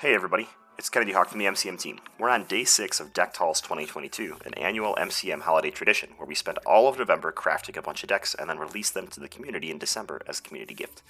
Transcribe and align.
Hey 0.00 0.14
everybody, 0.14 0.46
it's 0.78 0.88
Kennedy 0.88 1.10
Hawk 1.10 1.28
from 1.28 1.40
the 1.40 1.46
MCM 1.46 1.76
team. 1.80 1.98
We're 2.20 2.28
on 2.28 2.44
day 2.44 2.62
six 2.62 3.00
of 3.00 3.12
Deck 3.12 3.34
Talls 3.34 3.60
2022, 3.60 4.36
an 4.44 4.54
annual 4.54 4.94
MCM 4.94 5.40
holiday 5.40 5.72
tradition 5.72 6.10
where 6.16 6.26
we 6.28 6.36
spend 6.36 6.58
all 6.58 6.86
of 6.86 6.96
November 6.96 7.32
crafting 7.32 7.76
a 7.76 7.82
bunch 7.82 8.04
of 8.04 8.08
decks 8.08 8.32
and 8.32 8.48
then 8.48 8.60
release 8.60 8.90
them 8.90 9.08
to 9.08 9.18
the 9.18 9.26
community 9.26 9.72
in 9.72 9.78
December 9.78 10.22
as 10.28 10.38
a 10.38 10.42
community 10.42 10.72
gift. 10.72 11.02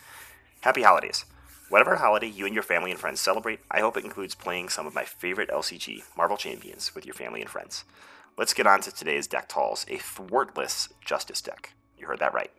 Happy 0.62 0.84
holidays! 0.84 1.26
Whatever 1.68 1.96
holiday 1.96 2.28
you 2.28 2.46
and 2.46 2.54
your 2.54 2.62
family 2.62 2.90
and 2.90 2.98
friends 2.98 3.20
celebrate, 3.20 3.60
I 3.70 3.80
hope 3.80 3.98
it 3.98 4.06
includes 4.06 4.34
playing 4.34 4.70
some 4.70 4.86
of 4.86 4.94
my 4.94 5.04
favorite 5.04 5.50
LCG, 5.50 6.04
Marvel 6.16 6.38
Champions, 6.38 6.94
with 6.94 7.04
your 7.04 7.14
family 7.14 7.42
and 7.42 7.50
friends. 7.50 7.84
Let's 8.38 8.54
get 8.54 8.66
on 8.66 8.80
to 8.80 8.90
today's 8.90 9.26
Deck 9.26 9.50
Talls, 9.50 9.84
a 9.88 9.98
thwartless 9.98 10.88
Justice 11.04 11.42
deck. 11.42 11.74
You 11.98 12.06
heard 12.06 12.20
that 12.20 12.32
right. 12.32 12.52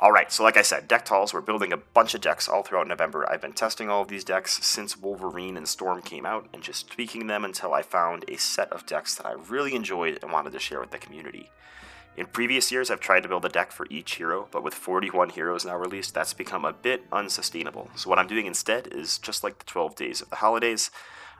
All 0.00 0.10
right, 0.10 0.30
so 0.30 0.42
like 0.42 0.56
I 0.56 0.62
said, 0.62 0.88
deck 0.88 1.04
talls, 1.04 1.32
we're 1.32 1.40
building 1.40 1.72
a 1.72 1.76
bunch 1.76 2.14
of 2.14 2.20
decks 2.20 2.48
all 2.48 2.64
throughout 2.64 2.88
November. 2.88 3.30
I've 3.30 3.40
been 3.40 3.52
testing 3.52 3.88
all 3.88 4.02
of 4.02 4.08
these 4.08 4.24
decks 4.24 4.64
since 4.66 4.98
Wolverine 4.98 5.56
and 5.56 5.68
Storm 5.68 6.02
came 6.02 6.26
out 6.26 6.48
and 6.52 6.64
just 6.64 6.90
tweaking 6.90 7.28
them 7.28 7.44
until 7.44 7.72
I 7.72 7.82
found 7.82 8.24
a 8.26 8.36
set 8.36 8.72
of 8.72 8.86
decks 8.86 9.14
that 9.14 9.24
I 9.24 9.34
really 9.34 9.76
enjoyed 9.76 10.18
and 10.20 10.32
wanted 10.32 10.52
to 10.52 10.58
share 10.58 10.80
with 10.80 10.90
the 10.90 10.98
community. 10.98 11.48
In 12.16 12.26
previous 12.26 12.72
years, 12.72 12.90
I've 12.90 12.98
tried 13.00 13.22
to 13.22 13.28
build 13.28 13.44
a 13.44 13.48
deck 13.48 13.70
for 13.70 13.86
each 13.88 14.16
hero, 14.16 14.48
but 14.50 14.64
with 14.64 14.74
41 14.74 15.30
heroes 15.30 15.64
now 15.64 15.76
released, 15.76 16.12
that's 16.12 16.34
become 16.34 16.64
a 16.64 16.72
bit 16.72 17.04
unsustainable. 17.12 17.88
So 17.94 18.10
what 18.10 18.18
I'm 18.18 18.26
doing 18.26 18.46
instead 18.46 18.88
is 18.88 19.18
just 19.18 19.44
like 19.44 19.58
the 19.58 19.64
12 19.64 19.94
days 19.94 20.20
of 20.20 20.28
the 20.28 20.36
holidays, 20.36 20.90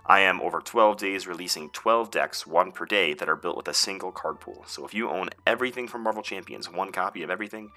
I 0.07 0.21
am 0.21 0.41
over 0.41 0.61
12 0.61 0.99
days 0.99 1.27
releasing 1.27 1.71
12 1.71 2.11
decks, 2.11 2.47
one 2.47 2.73
per 2.73 2.87
day, 2.87 3.15
that 3.15 3.29
are 3.29 3.37
built 3.37 3.57
with 3.57 3.69
a 3.69 3.75
single 3.75 4.13
card 4.13 4.39
pool. 4.39 4.65
So 4.67 4.85
if 4.85 4.95
you 4.95 5.09
own 5.09 5.31
everything 5.47 5.89
from 5.89 6.03
Marvel 6.03 6.23
Champions, 6.23 6.71
one 6.71 6.93
copy 6.93 7.23
of 7.23 7.31
everything, 7.31 7.73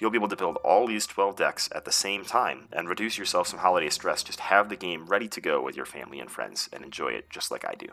You'll 0.00 0.10
be 0.10 0.18
able 0.18 0.28
to 0.28 0.36
build 0.36 0.56
all 0.64 0.86
these 0.86 1.06
12 1.06 1.36
decks 1.36 1.68
at 1.72 1.84
the 1.84 1.92
same 1.92 2.24
time 2.24 2.68
and 2.72 2.88
reduce 2.88 3.18
yourself 3.18 3.46
some 3.46 3.60
holiday 3.60 3.90
stress. 3.90 4.22
Just 4.22 4.40
have 4.40 4.70
the 4.70 4.76
game 4.76 5.04
ready 5.04 5.28
to 5.28 5.40
go 5.42 5.62
with 5.62 5.76
your 5.76 5.84
family 5.84 6.18
and 6.18 6.30
friends 6.30 6.70
and 6.72 6.82
enjoy 6.82 7.08
it 7.08 7.28
just 7.28 7.50
like 7.50 7.66
I 7.66 7.74
do. 7.74 7.88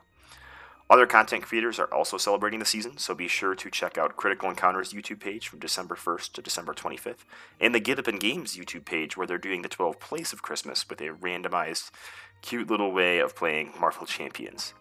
Other 0.89 1.05
content 1.05 1.44
creators 1.44 1.80
are 1.80 1.94
also 1.94 2.17
celebrating 2.17 2.59
the 2.59 2.66
season, 2.66 2.97
so 2.97 3.14
be 3.14 3.27
sure 3.27 3.55
to 3.55 3.69
check 3.69 3.97
out 3.97 4.16
Critical 4.16 4.49
Encounters 4.49 4.94
YouTube 4.94 5.19
page 5.19 5.49
from 5.49 5.59
December 5.59 5.95
1st 5.95 6.31
to 6.31 6.41
December 6.41 6.73
25th, 6.73 7.25
and 7.59 7.75
the 7.75 7.81
Get 7.81 7.99
Up 7.99 8.08
and 8.08 8.21
Games 8.21 8.55
YouTube 8.55 8.86
page 8.86 9.17
where 9.17 9.27
they're 9.27 9.38
doing 9.38 9.64
the 9.64 9.67
12 9.67 9.99
Plays 9.99 10.31
of 10.31 10.42
Christmas 10.42 10.88
with 10.89 11.02
a 11.02 11.09
randomized, 11.09 11.92
cute 12.42 12.69
little 12.69 12.94
way 12.94 13.19
of 13.19 13.36
playing 13.36 13.73
Marvel 13.77 14.05
Champions. 14.05 14.73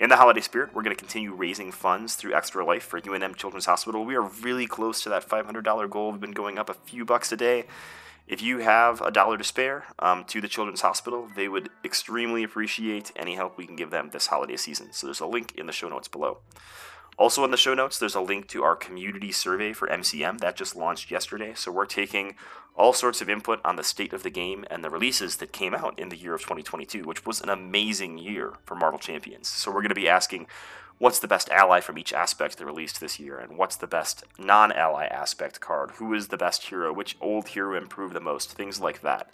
In 0.00 0.10
the 0.10 0.16
holiday 0.16 0.40
spirit, 0.40 0.72
we're 0.72 0.84
going 0.84 0.94
to 0.94 1.00
continue 1.00 1.34
raising 1.34 1.72
funds 1.72 2.14
through 2.14 2.32
Extra 2.32 2.64
Life 2.64 2.84
for 2.84 3.00
UNM 3.00 3.34
Children's 3.34 3.66
Hospital. 3.66 4.04
We 4.04 4.14
are 4.14 4.22
really 4.22 4.68
close 4.68 5.02
to 5.02 5.08
that 5.08 5.28
$500 5.28 5.90
goal. 5.90 6.12
We've 6.12 6.20
been 6.20 6.30
going 6.30 6.56
up 6.56 6.70
a 6.70 6.74
few 6.74 7.04
bucks 7.04 7.32
a 7.32 7.36
day. 7.36 7.64
If 8.28 8.40
you 8.40 8.58
have 8.58 9.00
a 9.00 9.10
dollar 9.10 9.36
to 9.36 9.42
spare 9.42 9.86
um, 9.98 10.22
to 10.26 10.40
the 10.40 10.46
Children's 10.46 10.82
Hospital, 10.82 11.28
they 11.34 11.48
would 11.48 11.70
extremely 11.84 12.44
appreciate 12.44 13.10
any 13.16 13.34
help 13.34 13.58
we 13.58 13.66
can 13.66 13.74
give 13.74 13.90
them 13.90 14.10
this 14.12 14.28
holiday 14.28 14.56
season. 14.56 14.92
So 14.92 15.08
there's 15.08 15.18
a 15.18 15.26
link 15.26 15.54
in 15.56 15.66
the 15.66 15.72
show 15.72 15.88
notes 15.88 16.06
below. 16.06 16.38
Also, 17.18 17.44
in 17.44 17.50
the 17.50 17.56
show 17.56 17.74
notes, 17.74 17.98
there's 17.98 18.14
a 18.14 18.20
link 18.20 18.46
to 18.46 18.62
our 18.62 18.76
community 18.76 19.32
survey 19.32 19.72
for 19.72 19.88
MCM 19.88 20.38
that 20.38 20.54
just 20.54 20.76
launched 20.76 21.10
yesterday. 21.10 21.52
So, 21.52 21.72
we're 21.72 21.84
taking 21.84 22.36
all 22.76 22.92
sorts 22.92 23.20
of 23.20 23.28
input 23.28 23.60
on 23.64 23.74
the 23.74 23.82
state 23.82 24.12
of 24.12 24.22
the 24.22 24.30
game 24.30 24.64
and 24.70 24.84
the 24.84 24.90
releases 24.90 25.38
that 25.38 25.52
came 25.52 25.74
out 25.74 25.98
in 25.98 26.10
the 26.10 26.16
year 26.16 26.34
of 26.34 26.42
2022, 26.42 27.02
which 27.02 27.26
was 27.26 27.40
an 27.40 27.48
amazing 27.48 28.18
year 28.18 28.52
for 28.64 28.76
Marvel 28.76 29.00
Champions. 29.00 29.48
So, 29.48 29.72
we're 29.72 29.82
going 29.82 29.88
to 29.88 29.96
be 29.96 30.08
asking 30.08 30.46
what's 30.98 31.18
the 31.18 31.26
best 31.26 31.50
ally 31.50 31.80
from 31.80 31.98
each 31.98 32.12
aspect 32.12 32.56
that 32.56 32.64
released 32.64 33.00
this 33.00 33.18
year, 33.18 33.36
and 33.36 33.58
what's 33.58 33.74
the 33.74 33.88
best 33.88 34.22
non 34.38 34.70
ally 34.70 35.06
aspect 35.06 35.58
card, 35.58 35.90
who 35.96 36.14
is 36.14 36.28
the 36.28 36.36
best 36.36 36.68
hero, 36.68 36.92
which 36.92 37.16
old 37.20 37.48
hero 37.48 37.76
improved 37.76 38.14
the 38.14 38.20
most, 38.20 38.52
things 38.52 38.80
like 38.80 39.00
that. 39.00 39.28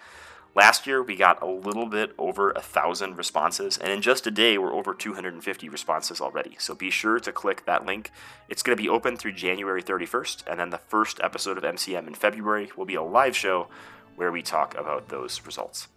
Last 0.57 0.87
year, 0.87 1.03
we 1.03 1.17
got 1.17 1.43
a 1.43 1.47
little 1.47 1.87
bit 1.87 2.13
over 2.17 2.53
a 2.53 2.61
thousand 2.61 3.17
responses, 3.17 3.77
and 3.77 3.91
in 3.91 4.01
just 4.01 4.25
a 4.29 4.31
day, 4.31 4.57
we're 4.57 4.73
over 4.73 4.95
250 4.95 5.69
responses 5.69 6.21
already. 6.21 6.55
So 6.61 6.77
be 6.77 6.91
sure 6.91 7.19
to 7.19 7.33
click 7.33 7.67
that 7.67 7.85
link. 7.85 8.13
It's 8.49 8.63
going 8.63 8.77
to 8.77 8.83
be 8.83 8.89
open 8.89 9.17
through 9.17 9.33
January 9.33 9.83
31st, 9.83 10.45
and 10.47 10.61
then 10.61 10.71
the 10.71 10.79
first 10.79 11.19
episode 11.25 11.59
of 11.59 11.65
MCM 11.65 12.07
in 12.07 12.15
February 12.15 12.71
will 12.77 12.85
be 12.85 12.95
a 12.95 13.03
live 13.03 13.37
show 13.37 13.67
where 14.15 14.31
we 14.31 14.43
talk 14.43 14.77
about 14.79 15.09
those 15.09 15.45
results. 15.45 15.89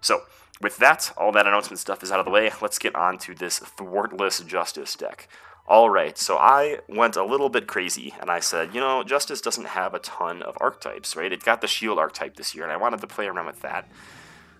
So, 0.00 0.20
with 0.60 0.78
that, 0.78 1.12
all 1.16 1.32
that 1.32 1.46
announcement 1.46 1.78
stuff 1.78 2.02
is 2.02 2.10
out 2.10 2.18
of 2.18 2.24
the 2.24 2.30
way. 2.30 2.50
Let's 2.62 2.78
get 2.78 2.94
on 2.94 3.18
to 3.18 3.34
this 3.34 3.58
thwartless 3.58 4.40
justice 4.40 4.94
deck. 4.94 5.28
All 5.68 5.90
right, 5.90 6.16
so 6.16 6.36
I 6.36 6.78
went 6.88 7.16
a 7.16 7.24
little 7.24 7.48
bit 7.48 7.66
crazy 7.66 8.14
and 8.20 8.30
I 8.30 8.38
said, 8.38 8.72
you 8.72 8.80
know, 8.80 9.02
Justice 9.02 9.40
doesn't 9.40 9.66
have 9.66 9.94
a 9.94 9.98
ton 9.98 10.40
of 10.42 10.56
archetypes, 10.60 11.16
right? 11.16 11.32
It 11.32 11.42
got 11.42 11.60
the 11.60 11.66
Shield 11.66 11.98
archetype 11.98 12.36
this 12.36 12.54
year, 12.54 12.62
and 12.62 12.72
I 12.72 12.76
wanted 12.76 13.00
to 13.00 13.08
play 13.08 13.26
around 13.26 13.46
with 13.46 13.62
that. 13.62 13.88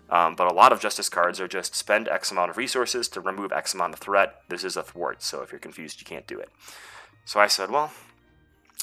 Um, 0.09 0.35
but 0.35 0.51
a 0.51 0.53
lot 0.53 0.73
of 0.73 0.81
Justice 0.81 1.07
cards 1.07 1.39
are 1.39 1.47
just 1.47 1.75
spend 1.75 2.09
X 2.09 2.29
amount 2.31 2.49
of 2.49 2.57
resources 2.57 3.07
to 3.09 3.21
remove 3.21 3.53
X 3.53 3.73
amount 3.73 3.93
of 3.93 3.99
threat. 4.01 4.41
This 4.49 4.65
is 4.65 4.75
a 4.75 4.83
thwart, 4.83 5.23
so 5.23 5.41
if 5.41 5.51
you're 5.53 5.59
confused, 5.59 6.01
you 6.01 6.05
can't 6.05 6.27
do 6.27 6.39
it. 6.39 6.49
So 7.23 7.39
I 7.39 7.47
said, 7.47 7.71
well, 7.71 7.93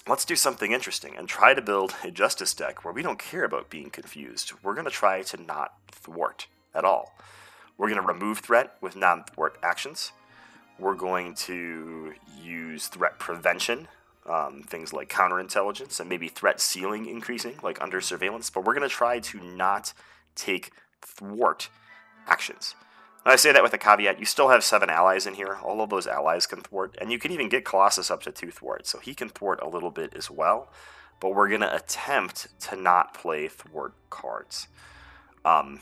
let's 0.08 0.24
do 0.24 0.34
something 0.34 0.72
interesting 0.72 1.16
and 1.18 1.28
try 1.28 1.52
to 1.52 1.60
build 1.60 1.94
a 2.02 2.10
Justice 2.10 2.54
deck 2.54 2.86
where 2.86 2.94
we 2.94 3.02
don't 3.02 3.18
care 3.18 3.44
about 3.44 3.68
being 3.68 3.90
confused. 3.90 4.54
We're 4.62 4.74
going 4.74 4.86
to 4.86 4.90
try 4.90 5.20
to 5.24 5.42
not 5.42 5.74
thwart 5.92 6.46
at 6.74 6.84
all. 6.84 7.14
We're 7.76 7.88
going 7.88 8.00
to 8.00 8.06
remove 8.06 8.38
threat 8.38 8.76
with 8.80 8.96
non 8.96 9.24
thwart 9.24 9.56
actions. 9.62 10.12
We're 10.78 10.94
going 10.94 11.34
to 11.34 12.14
use 12.42 12.88
threat 12.88 13.18
prevention, 13.18 13.88
um, 14.26 14.62
things 14.62 14.92
like 14.92 15.08
counterintelligence, 15.08 16.00
and 16.00 16.08
maybe 16.08 16.28
threat 16.28 16.60
ceiling 16.60 17.06
increasing, 17.06 17.56
like 17.62 17.80
under 17.80 18.00
surveillance. 18.00 18.50
But 18.50 18.64
we're 18.64 18.74
going 18.74 18.88
to 18.88 18.94
try 18.94 19.20
to 19.20 19.40
not 19.40 19.92
take 20.34 20.72
thwart 21.00 21.68
actions. 22.26 22.74
And 23.24 23.32
I 23.32 23.36
say 23.36 23.52
that 23.52 23.62
with 23.62 23.72
a 23.72 23.78
caveat. 23.78 24.18
You 24.18 24.26
still 24.26 24.48
have 24.50 24.62
seven 24.62 24.90
allies 24.90 25.26
in 25.26 25.34
here. 25.34 25.56
All 25.62 25.80
of 25.80 25.90
those 25.90 26.06
allies 26.06 26.46
can 26.46 26.60
thwart, 26.60 26.96
and 27.00 27.10
you 27.10 27.18
can 27.18 27.32
even 27.32 27.48
get 27.48 27.64
Colossus 27.64 28.10
up 28.10 28.22
to 28.22 28.32
two 28.32 28.50
thwart, 28.50 28.86
so 28.86 28.98
he 28.98 29.14
can 29.14 29.28
thwart 29.28 29.60
a 29.62 29.68
little 29.68 29.90
bit 29.90 30.14
as 30.14 30.30
well. 30.30 30.70
But 31.20 31.34
we're 31.34 31.48
going 31.48 31.62
to 31.62 31.74
attempt 31.74 32.48
to 32.62 32.76
not 32.76 33.14
play 33.14 33.48
thwart 33.48 33.94
cards. 34.10 34.68
Um, 35.44 35.80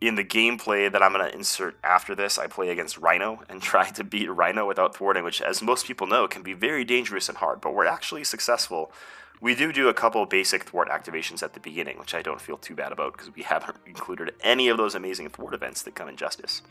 in 0.00 0.14
the 0.14 0.24
gameplay 0.24 0.90
that 0.90 1.02
I'm 1.02 1.12
going 1.12 1.28
to 1.28 1.34
insert 1.34 1.76
after 1.82 2.14
this, 2.14 2.38
I 2.38 2.46
play 2.46 2.68
against 2.70 2.98
Rhino 2.98 3.42
and 3.48 3.60
try 3.60 3.90
to 3.90 4.04
beat 4.04 4.30
Rhino 4.30 4.66
without 4.66 4.96
thwarting, 4.96 5.24
which, 5.24 5.42
as 5.42 5.62
most 5.62 5.86
people 5.86 6.06
know, 6.06 6.28
can 6.28 6.42
be 6.42 6.52
very 6.52 6.84
dangerous 6.84 7.28
and 7.28 7.38
hard, 7.38 7.60
but 7.60 7.74
we're 7.74 7.86
actually 7.86 8.24
successful. 8.24 8.92
We 9.40 9.54
do 9.54 9.72
do 9.72 9.88
a 9.88 9.94
couple 9.94 10.24
basic 10.26 10.64
thwart 10.64 10.88
activations 10.88 11.42
at 11.42 11.54
the 11.54 11.60
beginning, 11.60 11.98
which 11.98 12.14
I 12.14 12.22
don't 12.22 12.40
feel 12.40 12.56
too 12.56 12.74
bad 12.74 12.92
about 12.92 13.12
because 13.12 13.34
we 13.34 13.42
haven't 13.44 13.76
included 13.86 14.34
any 14.42 14.68
of 14.68 14.76
those 14.76 14.94
amazing 14.94 15.28
thwart 15.30 15.54
events 15.54 15.82
that 15.82 15.94
come 15.94 16.08
in 16.08 16.16
Justice. 16.16 16.62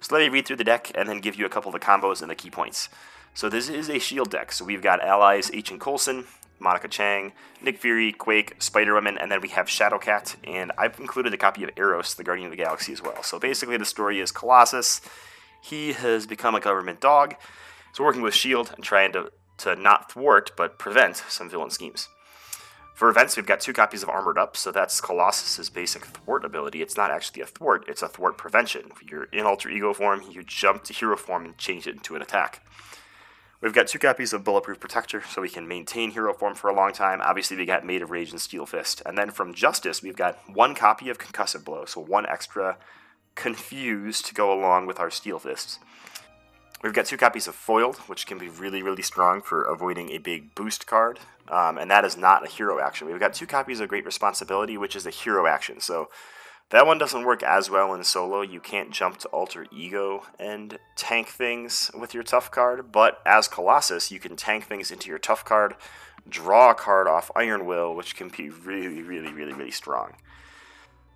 So 0.00 0.14
let 0.14 0.22
me 0.22 0.28
read 0.28 0.46
through 0.46 0.56
the 0.56 0.64
deck 0.64 0.92
and 0.94 1.08
then 1.08 1.20
give 1.20 1.36
you 1.36 1.46
a 1.46 1.48
couple 1.48 1.74
of 1.74 1.80
the 1.80 1.84
combos 1.84 2.20
and 2.20 2.30
the 2.30 2.34
key 2.34 2.50
points. 2.50 2.90
So 3.32 3.48
this 3.48 3.68
is 3.68 3.88
a 3.88 3.98
shield 3.98 4.30
deck. 4.30 4.52
So 4.52 4.64
we've 4.64 4.82
got 4.82 5.02
allies 5.02 5.50
Agent 5.52 5.80
Coulson, 5.80 6.26
Monica 6.58 6.88
Chang, 6.88 7.32
Nick 7.62 7.78
Fury, 7.78 8.12
Quake, 8.12 8.54
Spider 8.58 8.94
Woman, 8.94 9.18
and 9.18 9.30
then 9.30 9.40
we 9.40 9.48
have 9.48 9.66
Shadowcat. 9.66 10.36
And 10.44 10.72
I've 10.78 10.98
included 10.98 11.34
a 11.34 11.36
copy 11.36 11.64
of 11.64 11.70
Eros, 11.76 12.14
the 12.14 12.24
Guardian 12.24 12.46
of 12.46 12.50
the 12.50 12.62
Galaxy, 12.62 12.92
as 12.92 13.02
well. 13.02 13.22
So 13.22 13.38
basically, 13.38 13.76
the 13.76 13.84
story 13.84 14.20
is 14.20 14.32
Colossus. 14.32 15.00
He 15.62 15.92
has 15.92 16.26
become 16.26 16.54
a 16.54 16.60
government 16.60 17.00
dog. 17.00 17.34
So 17.92 18.04
working 18.04 18.22
with 18.22 18.34
Shield 18.34 18.72
and 18.74 18.84
trying 18.84 19.12
to, 19.12 19.32
to 19.58 19.74
not 19.74 20.12
thwart 20.12 20.52
but 20.56 20.78
prevent 20.78 21.16
some 21.28 21.48
villain 21.48 21.70
schemes. 21.70 22.08
For 22.96 23.10
events, 23.10 23.36
we've 23.36 23.44
got 23.44 23.60
two 23.60 23.74
copies 23.74 24.02
of 24.02 24.08
Armored 24.08 24.38
Up, 24.38 24.56
so 24.56 24.72
that's 24.72 25.02
Colossus's 25.02 25.68
basic 25.68 26.06
thwart 26.06 26.46
ability. 26.46 26.80
It's 26.80 26.96
not 26.96 27.10
actually 27.10 27.42
a 27.42 27.46
thwart, 27.46 27.84
it's 27.88 28.00
a 28.00 28.08
thwart 28.08 28.38
prevention. 28.38 28.90
You're 29.02 29.24
in 29.24 29.44
alter 29.44 29.68
ego 29.68 29.92
form, 29.92 30.22
you 30.30 30.42
jump 30.42 30.84
to 30.84 30.94
hero 30.94 31.14
form 31.14 31.44
and 31.44 31.58
change 31.58 31.86
it 31.86 31.94
into 31.94 32.16
an 32.16 32.22
attack. 32.22 32.66
We've 33.66 33.74
got 33.74 33.88
two 33.88 33.98
copies 33.98 34.32
of 34.32 34.44
Bulletproof 34.44 34.78
Protector, 34.78 35.24
so 35.28 35.42
we 35.42 35.48
can 35.48 35.66
maintain 35.66 36.12
hero 36.12 36.32
form 36.32 36.54
for 36.54 36.70
a 36.70 36.72
long 36.72 36.92
time. 36.92 37.20
Obviously, 37.20 37.56
we 37.56 37.64
got 37.64 37.84
Made 37.84 38.00
of 38.00 38.12
Rage 38.12 38.30
and 38.30 38.40
Steel 38.40 38.64
Fist. 38.64 39.02
And 39.04 39.18
then 39.18 39.32
from 39.32 39.52
Justice, 39.52 40.04
we've 40.04 40.14
got 40.14 40.38
one 40.48 40.76
copy 40.76 41.08
of 41.08 41.18
Concussive 41.18 41.64
Blow, 41.64 41.84
so 41.84 42.00
one 42.00 42.26
extra 42.26 42.76
Confused 43.34 44.24
to 44.26 44.34
go 44.34 44.52
along 44.52 44.86
with 44.86 45.00
our 45.00 45.10
Steel 45.10 45.40
Fists. 45.40 45.80
We've 46.84 46.92
got 46.92 47.06
two 47.06 47.16
copies 47.16 47.48
of 47.48 47.56
Foiled, 47.56 47.96
which 48.06 48.24
can 48.24 48.38
be 48.38 48.48
really, 48.48 48.84
really 48.84 49.02
strong 49.02 49.42
for 49.42 49.64
avoiding 49.64 50.10
a 50.10 50.18
big 50.18 50.54
boost 50.54 50.86
card, 50.86 51.18
um, 51.48 51.76
and 51.76 51.90
that 51.90 52.04
is 52.04 52.16
not 52.16 52.46
a 52.46 52.48
hero 52.48 52.78
action. 52.78 53.08
We've 53.08 53.18
got 53.18 53.34
two 53.34 53.48
copies 53.48 53.80
of 53.80 53.88
Great 53.88 54.06
Responsibility, 54.06 54.78
which 54.78 54.94
is 54.94 55.06
a 55.06 55.10
hero 55.10 55.48
action. 55.48 55.80
So 55.80 56.08
that 56.70 56.86
one 56.86 56.98
doesn't 56.98 57.24
work 57.24 57.42
as 57.42 57.70
well 57.70 57.94
in 57.94 58.02
solo. 58.02 58.42
You 58.42 58.60
can't 58.60 58.90
jump 58.90 59.18
to 59.18 59.28
alter 59.28 59.66
ego 59.70 60.24
and 60.38 60.78
tank 60.96 61.28
things 61.28 61.90
with 61.98 62.12
your 62.12 62.22
tough 62.22 62.50
card, 62.50 62.90
but 62.90 63.20
as 63.24 63.48
Colossus, 63.48 64.10
you 64.10 64.18
can 64.18 64.36
tank 64.36 64.64
things 64.64 64.90
into 64.90 65.08
your 65.08 65.18
tough 65.18 65.44
card, 65.44 65.74
draw 66.28 66.70
a 66.70 66.74
card 66.74 67.06
off 67.06 67.30
Iron 67.36 67.66
Will, 67.66 67.94
which 67.94 68.16
can 68.16 68.28
be 68.28 68.50
really, 68.50 69.02
really, 69.02 69.32
really, 69.32 69.52
really 69.52 69.70
strong. 69.70 70.14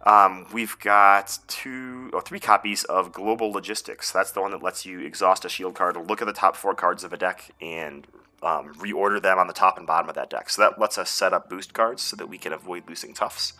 Um, 0.07 0.47
we've 0.53 0.79
got 0.79 1.39
two 1.47 2.11
or 2.15 2.23
three 2.23 2.41
copies 2.41 2.85
of 2.85 3.13
Global 3.13 3.51
Logistics. 3.51 4.11
That's 4.11 4.31
the 4.31 4.41
one 4.41 4.51
that 4.53 4.63
lets 4.63 4.87
you 4.87 5.01
exhaust 5.01 5.45
a 5.45 5.49
shield 5.49 5.75
card, 5.75 5.97
look 5.97 6.23
at 6.23 6.27
the 6.27 6.33
top 6.33 6.57
four 6.57 6.75
cards 6.75 7.05
of 7.05 7.13
a 7.13 7.19
deck, 7.19 7.51
and 7.61 8.07
um, 8.43 8.73
reorder 8.75 9.21
them 9.21 9.39
on 9.39 9.47
the 9.47 9.53
top 9.53 9.77
and 9.77 9.87
bottom 9.87 10.09
of 10.09 10.15
that 10.15 10.31
deck. 10.31 10.49
So 10.49 10.63
that 10.63 10.81
lets 10.81 10.97
us 10.97 11.11
set 11.11 11.35
up 11.35 11.51
boost 11.51 11.75
cards 11.75 12.03
so 12.03 12.17
that 12.17 12.29
we 12.29 12.39
can 12.39 12.53
avoid 12.53 12.89
losing 12.89 13.13
toughs. 13.13 13.53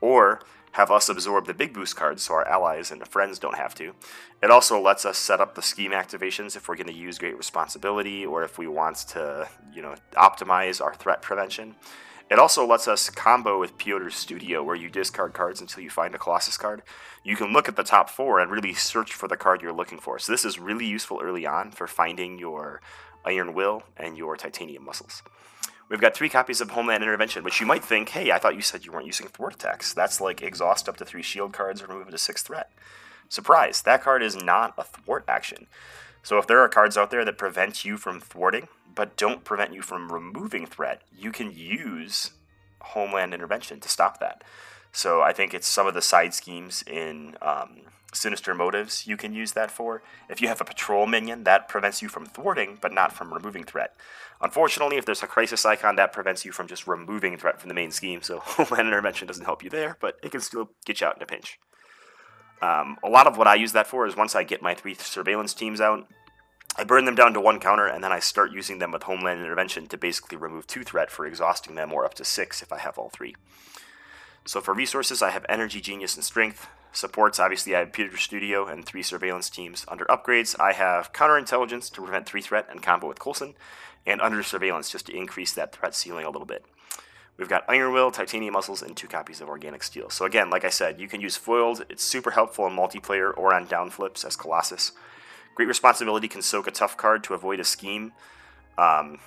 Or 0.00 0.40
have 0.74 0.90
us 0.90 1.08
absorb 1.08 1.46
the 1.46 1.54
big 1.54 1.72
boost 1.72 1.94
cards 1.94 2.24
so 2.24 2.34
our 2.34 2.48
allies 2.48 2.90
and 2.90 3.06
friends 3.06 3.38
don't 3.38 3.56
have 3.56 3.76
to. 3.76 3.94
It 4.42 4.50
also 4.50 4.80
lets 4.80 5.04
us 5.04 5.16
set 5.16 5.40
up 5.40 5.54
the 5.54 5.62
scheme 5.62 5.92
activations 5.92 6.56
if 6.56 6.68
we're 6.68 6.74
going 6.74 6.88
to 6.88 6.92
use 6.92 7.16
Great 7.16 7.36
Responsibility 7.36 8.26
or 8.26 8.42
if 8.42 8.58
we 8.58 8.66
want 8.66 8.96
to, 9.10 9.48
you 9.72 9.82
know, 9.82 9.94
optimize 10.14 10.80
our 10.80 10.92
threat 10.92 11.22
prevention. 11.22 11.76
It 12.28 12.40
also 12.40 12.66
lets 12.66 12.88
us 12.88 13.08
combo 13.08 13.60
with 13.60 13.78
Piotr's 13.78 14.16
Studio, 14.16 14.64
where 14.64 14.74
you 14.74 14.88
discard 14.88 15.32
cards 15.32 15.60
until 15.60 15.84
you 15.84 15.90
find 15.90 16.12
a 16.12 16.18
Colossus 16.18 16.56
card. 16.56 16.82
You 17.22 17.36
can 17.36 17.52
look 17.52 17.68
at 17.68 17.76
the 17.76 17.84
top 17.84 18.10
four 18.10 18.40
and 18.40 18.50
really 18.50 18.74
search 18.74 19.12
for 19.12 19.28
the 19.28 19.36
card 19.36 19.62
you're 19.62 19.72
looking 19.72 20.00
for. 20.00 20.18
So 20.18 20.32
this 20.32 20.44
is 20.44 20.58
really 20.58 20.86
useful 20.86 21.20
early 21.22 21.46
on 21.46 21.70
for 21.70 21.86
finding 21.86 22.36
your 22.36 22.80
Iron 23.24 23.54
Will 23.54 23.84
and 23.96 24.18
your 24.18 24.36
Titanium 24.36 24.84
Muscles. 24.84 25.22
We've 25.88 26.00
got 26.00 26.14
three 26.14 26.28
copies 26.28 26.60
of 26.60 26.70
Homeland 26.70 27.02
Intervention, 27.02 27.44
which 27.44 27.60
you 27.60 27.66
might 27.66 27.84
think, 27.84 28.08
hey, 28.10 28.32
I 28.32 28.38
thought 28.38 28.56
you 28.56 28.62
said 28.62 28.84
you 28.84 28.92
weren't 28.92 29.06
using 29.06 29.28
thwart 29.28 29.54
attacks. 29.54 29.92
That's 29.92 30.20
like 30.20 30.42
exhaust 30.42 30.88
up 30.88 30.96
to 30.96 31.04
three 31.04 31.22
shield 31.22 31.52
cards 31.52 31.82
or 31.82 31.86
remove 31.86 32.08
it 32.08 32.12
to 32.12 32.18
six 32.18 32.42
threat. 32.42 32.70
Surprise, 33.28 33.82
that 33.82 34.02
card 34.02 34.22
is 34.22 34.36
not 34.36 34.74
a 34.78 34.84
thwart 34.84 35.24
action. 35.28 35.66
So 36.22 36.38
if 36.38 36.46
there 36.46 36.60
are 36.60 36.68
cards 36.68 36.96
out 36.96 37.10
there 37.10 37.24
that 37.24 37.36
prevent 37.36 37.84
you 37.84 37.96
from 37.96 38.18
thwarting, 38.18 38.68
but 38.94 39.16
don't 39.16 39.44
prevent 39.44 39.74
you 39.74 39.82
from 39.82 40.10
removing 40.10 40.66
threat, 40.66 41.02
you 41.16 41.30
can 41.30 41.52
use 41.52 42.30
Homeland 42.80 43.34
Intervention 43.34 43.80
to 43.80 43.88
stop 43.88 44.20
that. 44.20 44.42
So 44.90 45.20
I 45.20 45.32
think 45.32 45.52
it's 45.52 45.66
some 45.66 45.86
of 45.86 45.94
the 45.94 46.00
side 46.00 46.32
schemes 46.32 46.82
in 46.86 47.36
um, 47.42 47.80
Sinister 48.14 48.54
Motives 48.54 49.06
you 49.06 49.16
can 49.16 49.32
use 49.32 49.52
that 49.52 49.70
for. 49.70 50.02
If 50.28 50.40
you 50.40 50.48
have 50.48 50.60
a 50.60 50.64
patrol 50.64 51.06
minion, 51.06 51.44
that 51.44 51.68
prevents 51.68 52.02
you 52.02 52.08
from 52.08 52.26
thwarting, 52.26 52.78
but 52.80 52.92
not 52.92 53.12
from 53.12 53.32
removing 53.32 53.64
threat. 53.64 53.94
Unfortunately, 54.40 54.96
if 54.96 55.04
there's 55.04 55.22
a 55.22 55.26
crisis 55.26 55.64
icon, 55.64 55.96
that 55.96 56.12
prevents 56.12 56.44
you 56.44 56.52
from 56.52 56.66
just 56.66 56.86
removing 56.86 57.36
threat 57.36 57.60
from 57.60 57.68
the 57.68 57.74
main 57.74 57.90
scheme, 57.90 58.22
so 58.22 58.38
Homeland 58.42 58.88
Intervention 58.88 59.26
doesn't 59.26 59.44
help 59.44 59.62
you 59.62 59.70
there, 59.70 59.96
but 60.00 60.16
it 60.22 60.30
can 60.30 60.40
still 60.40 60.70
get 60.84 61.00
you 61.00 61.06
out 61.06 61.16
in 61.16 61.22
a 61.22 61.26
pinch. 61.26 61.58
Um, 62.62 62.98
a 63.02 63.08
lot 63.08 63.26
of 63.26 63.36
what 63.36 63.48
I 63.48 63.56
use 63.56 63.72
that 63.72 63.86
for 63.86 64.06
is 64.06 64.16
once 64.16 64.34
I 64.34 64.42
get 64.42 64.62
my 64.62 64.74
three 64.74 64.94
surveillance 64.94 65.54
teams 65.54 65.80
out, 65.80 66.06
I 66.76 66.84
burn 66.84 67.04
them 67.04 67.14
down 67.14 67.34
to 67.34 67.40
one 67.40 67.60
counter, 67.60 67.86
and 67.86 68.02
then 68.02 68.10
I 68.10 68.18
start 68.18 68.52
using 68.52 68.78
them 68.78 68.90
with 68.90 69.04
Homeland 69.04 69.40
Intervention 69.40 69.86
to 69.88 69.98
basically 69.98 70.36
remove 70.36 70.66
two 70.66 70.82
threat 70.82 71.10
for 71.10 71.24
exhausting 71.26 71.74
them, 71.76 71.92
or 71.92 72.04
up 72.04 72.14
to 72.14 72.24
six 72.24 72.62
if 72.62 72.72
I 72.72 72.78
have 72.78 72.98
all 72.98 73.10
three. 73.10 73.34
So 74.46 74.60
for 74.60 74.74
resources, 74.74 75.22
I 75.22 75.30
have 75.30 75.46
Energy, 75.48 75.80
Genius, 75.80 76.16
and 76.16 76.24
Strength. 76.24 76.66
Supports, 76.92 77.40
obviously, 77.40 77.74
I 77.74 77.80
have 77.80 77.92
Piotr's 77.92 78.22
Studio 78.22 78.66
and 78.66 78.84
three 78.84 79.02
surveillance 79.02 79.50
teams. 79.50 79.84
Under 79.88 80.04
upgrades, 80.04 80.54
I 80.60 80.72
have 80.72 81.12
Counterintelligence 81.12 81.90
to 81.92 82.02
prevent 82.02 82.26
three 82.26 82.42
threat 82.42 82.66
and 82.70 82.82
combo 82.82 83.08
with 83.08 83.18
Coulson, 83.18 83.54
and 84.06 84.20
Under 84.20 84.42
Surveillance 84.42 84.90
just 84.90 85.06
to 85.06 85.16
increase 85.16 85.52
that 85.54 85.74
threat 85.74 85.94
ceiling 85.94 86.24
a 86.24 86.30
little 86.30 86.46
bit. 86.46 86.64
We've 87.36 87.48
got 87.48 87.64
Iron 87.68 87.92
Will, 87.92 88.12
Titanium 88.12 88.52
Muscles, 88.52 88.82
and 88.82 88.96
two 88.96 89.08
copies 89.08 89.40
of 89.40 89.48
Organic 89.48 89.82
Steel. 89.82 90.08
So 90.08 90.24
again, 90.24 90.50
like 90.50 90.64
I 90.64 90.68
said, 90.68 91.00
you 91.00 91.08
can 91.08 91.20
use 91.20 91.36
Foiled. 91.36 91.84
It's 91.88 92.04
super 92.04 92.30
helpful 92.30 92.66
in 92.66 92.74
multiplayer 92.74 93.36
or 93.36 93.52
on 93.52 93.66
down 93.66 93.90
flips 93.90 94.24
as 94.24 94.36
Colossus. 94.36 94.92
Great 95.56 95.66
responsibility 95.66 96.28
can 96.28 96.42
soak 96.42 96.68
a 96.68 96.70
tough 96.70 96.96
card 96.96 97.24
to 97.24 97.34
avoid 97.34 97.58
a 97.58 97.64
scheme. 97.64 98.12
Um, 98.78 99.18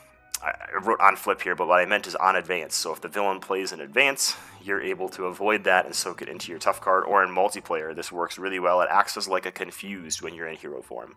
I 0.42 0.54
wrote 0.82 1.00
on 1.00 1.16
flip 1.16 1.42
here, 1.42 1.56
but 1.56 1.68
what 1.68 1.80
I 1.80 1.86
meant 1.86 2.08
is 2.08 2.16
on 2.16 2.36
advance. 2.36 2.76
So 2.76 2.94
if 2.94 3.02
the 3.02 3.08
villain 3.08 3.40
plays 3.40 3.72
in 3.72 3.82
advance, 3.82 4.36
you're 4.62 4.82
able 4.82 5.10
to 5.10 5.26
avoid 5.26 5.64
that 5.64 5.86
and 5.86 5.96
soak 5.96 6.22
it 6.22 6.30
into 6.30 6.52
your 6.52 6.60
tough 6.60 6.80
card. 6.80 7.06
Or 7.06 7.24
in 7.24 7.30
multiplayer, 7.30 7.96
this 7.96 8.12
works 8.12 8.38
really 8.38 8.60
well. 8.60 8.82
It 8.82 8.90
acts 8.92 9.18
as 9.18 9.28
like 9.28 9.46
a 9.46 9.52
confused 9.52 10.22
when 10.22 10.34
you're 10.34 10.48
in 10.48 10.58
hero 10.58 10.82
form. 10.82 11.16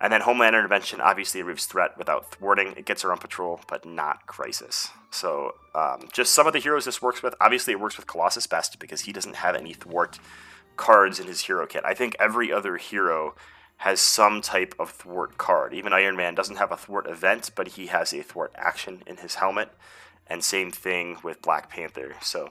And 0.00 0.12
then 0.12 0.20
Homeland 0.20 0.54
Intervention 0.54 1.00
obviously 1.00 1.42
removes 1.42 1.66
threat 1.66 1.98
without 1.98 2.30
thwarting. 2.30 2.74
It 2.76 2.84
gets 2.84 3.04
around 3.04 3.20
patrol, 3.20 3.60
but 3.66 3.84
not 3.84 4.26
crisis. 4.26 4.90
So 5.10 5.54
um, 5.74 6.08
just 6.12 6.32
some 6.32 6.46
of 6.46 6.52
the 6.52 6.60
heroes 6.60 6.84
this 6.84 7.02
works 7.02 7.22
with. 7.22 7.34
Obviously, 7.40 7.72
it 7.72 7.80
works 7.80 7.96
with 7.96 8.06
Colossus 8.06 8.46
best 8.46 8.78
because 8.78 9.02
he 9.02 9.12
doesn't 9.12 9.36
have 9.36 9.56
any 9.56 9.72
thwart 9.72 10.20
cards 10.76 11.18
in 11.18 11.26
his 11.26 11.40
hero 11.40 11.66
kit. 11.66 11.82
I 11.84 11.94
think 11.94 12.14
every 12.20 12.52
other 12.52 12.76
hero 12.76 13.34
has 13.78 14.00
some 14.00 14.40
type 14.40 14.74
of 14.78 14.90
thwart 14.90 15.38
card. 15.38 15.72
Even 15.72 15.92
Iron 15.92 16.16
Man 16.16 16.34
doesn't 16.34 16.56
have 16.56 16.72
a 16.72 16.76
thwart 16.76 17.08
event, 17.08 17.52
but 17.54 17.68
he 17.68 17.86
has 17.86 18.12
a 18.12 18.22
thwart 18.22 18.52
action 18.56 19.02
in 19.06 19.18
his 19.18 19.36
helmet. 19.36 19.70
And 20.26 20.44
same 20.44 20.70
thing 20.70 21.18
with 21.22 21.40
Black 21.40 21.70
Panther. 21.70 22.16
So 22.20 22.50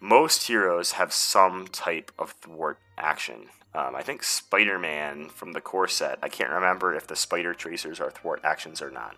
most 0.00 0.48
heroes 0.48 0.92
have 0.92 1.12
some 1.12 1.68
type 1.68 2.12
of 2.18 2.32
thwart 2.32 2.78
action. 2.98 3.46
Um, 3.74 3.94
I 3.94 4.02
think 4.02 4.22
Spider 4.22 4.78
Man 4.78 5.28
from 5.28 5.52
the 5.52 5.60
core 5.60 5.88
set, 5.88 6.18
I 6.22 6.28
can't 6.28 6.50
remember 6.50 6.94
if 6.94 7.06
the 7.06 7.16
Spider 7.16 7.54
Tracers 7.54 8.00
are 8.00 8.10
thwart 8.10 8.40
actions 8.42 8.82
or 8.82 8.90
not. 8.90 9.16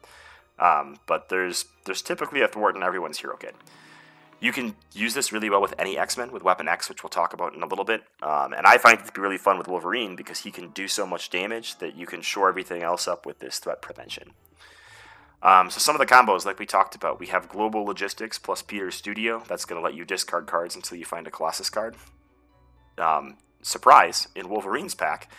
Um, 0.58 0.98
but 1.06 1.28
there's 1.28 1.66
there's 1.84 2.02
typically 2.02 2.42
a 2.42 2.48
thwart 2.48 2.76
in 2.76 2.82
everyone's 2.82 3.18
hero 3.18 3.36
kit. 3.36 3.54
You 4.40 4.52
can 4.52 4.76
use 4.92 5.14
this 5.14 5.32
really 5.32 5.50
well 5.50 5.60
with 5.60 5.74
any 5.78 5.98
X 5.98 6.16
Men 6.16 6.30
with 6.30 6.44
Weapon 6.44 6.68
X, 6.68 6.88
which 6.88 7.02
we'll 7.02 7.10
talk 7.10 7.32
about 7.32 7.54
in 7.54 7.62
a 7.62 7.66
little 7.66 7.84
bit. 7.84 8.04
Um, 8.22 8.52
and 8.52 8.66
I 8.66 8.78
find 8.78 8.98
it 8.98 9.06
to 9.06 9.12
be 9.12 9.20
really 9.20 9.38
fun 9.38 9.58
with 9.58 9.66
Wolverine 9.66 10.14
because 10.14 10.40
he 10.40 10.52
can 10.52 10.68
do 10.70 10.86
so 10.86 11.06
much 11.06 11.30
damage 11.30 11.78
that 11.78 11.96
you 11.96 12.06
can 12.06 12.22
shore 12.22 12.48
everything 12.48 12.82
else 12.82 13.08
up 13.08 13.26
with 13.26 13.40
this 13.40 13.58
threat 13.58 13.82
prevention. 13.82 14.32
Um, 15.42 15.70
so 15.70 15.78
some 15.78 15.94
of 15.94 16.00
the 16.00 16.06
combos, 16.06 16.44
like 16.44 16.58
we 16.58 16.66
talked 16.66 16.94
about, 16.94 17.20
we 17.20 17.28
have 17.28 17.48
Global 17.48 17.84
Logistics 17.84 18.38
plus 18.38 18.62
Piotr's 18.62 18.96
Studio. 18.96 19.42
That's 19.48 19.64
going 19.64 19.80
to 19.80 19.84
let 19.84 19.94
you 19.94 20.04
discard 20.04 20.46
cards 20.46 20.74
until 20.74 20.98
you 20.98 21.04
find 21.04 21.26
a 21.26 21.30
Colossus 21.30 21.70
card. 21.70 21.96
Um, 22.96 23.38
surprise! 23.62 24.28
In 24.34 24.48
Wolverine's 24.48 24.94
pack, 24.94 25.30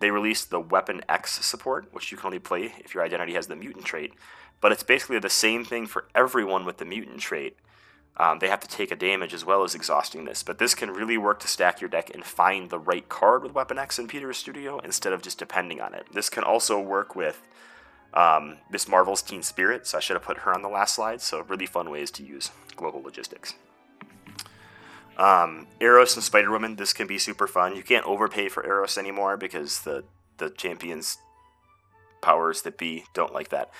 they 0.00 0.10
released 0.10 0.50
the 0.50 0.60
Weapon 0.60 1.02
X 1.08 1.44
support, 1.44 1.92
which 1.92 2.10
you 2.10 2.18
can 2.18 2.26
only 2.26 2.38
play 2.38 2.72
if 2.78 2.94
your 2.94 3.04
identity 3.04 3.34
has 3.34 3.48
the 3.48 3.56
mutant 3.56 3.84
trait. 3.84 4.14
But 4.60 4.72
it's 4.72 4.82
basically 4.82 5.18
the 5.18 5.30
same 5.30 5.64
thing 5.64 5.86
for 5.86 6.06
everyone 6.14 6.64
with 6.64 6.78
the 6.78 6.84
mutant 6.84 7.20
trait 7.20 7.56
um, 8.18 8.40
they 8.40 8.48
have 8.48 8.60
to 8.60 8.68
take 8.68 8.90
a 8.90 8.96
damage 8.96 9.32
as 9.32 9.44
well 9.44 9.62
as 9.62 9.74
exhausting 9.74 10.24
this, 10.24 10.42
but 10.42 10.58
this 10.58 10.74
can 10.74 10.90
really 10.90 11.16
work 11.16 11.38
to 11.40 11.48
stack 11.48 11.80
your 11.80 11.88
deck 11.88 12.10
and 12.12 12.24
find 12.24 12.68
the 12.68 12.78
right 12.78 13.08
card 13.08 13.44
with 13.44 13.54
Weapon 13.54 13.78
X 13.78 13.98
in 13.98 14.08
Piotr's 14.08 14.38
Studio 14.38 14.80
instead 14.80 15.12
of 15.12 15.22
just 15.22 15.38
depending 15.38 15.80
on 15.80 15.94
it. 15.94 16.06
This 16.12 16.28
can 16.28 16.42
also 16.42 16.80
work 16.80 17.14
with 17.14 17.40
um, 18.12 18.58
Miss 18.70 18.88
Marvel's 18.88 19.22
Teen 19.22 19.42
Spirit, 19.42 19.86
so 19.86 19.98
I 19.98 20.00
should 20.00 20.16
have 20.16 20.24
put 20.24 20.38
her 20.38 20.52
on 20.52 20.62
the 20.62 20.68
last 20.68 20.96
slide. 20.96 21.20
So, 21.20 21.42
really 21.42 21.66
fun 21.66 21.90
ways 21.90 22.10
to 22.12 22.24
use 22.24 22.50
global 22.74 23.02
logistics. 23.02 23.54
Um, 25.16 25.66
Eros 25.80 26.14
and 26.16 26.24
Spider 26.24 26.50
Woman, 26.50 26.76
this 26.76 26.92
can 26.92 27.06
be 27.06 27.18
super 27.18 27.46
fun. 27.46 27.76
You 27.76 27.82
can't 27.82 28.06
overpay 28.06 28.48
for 28.48 28.66
Eros 28.66 28.98
anymore 28.98 29.36
because 29.36 29.82
the, 29.82 30.04
the 30.38 30.50
champions 30.50 31.18
powers 32.20 32.62
that 32.62 32.78
be 32.78 33.04
don't 33.14 33.32
like 33.32 33.50
that. 33.50 33.70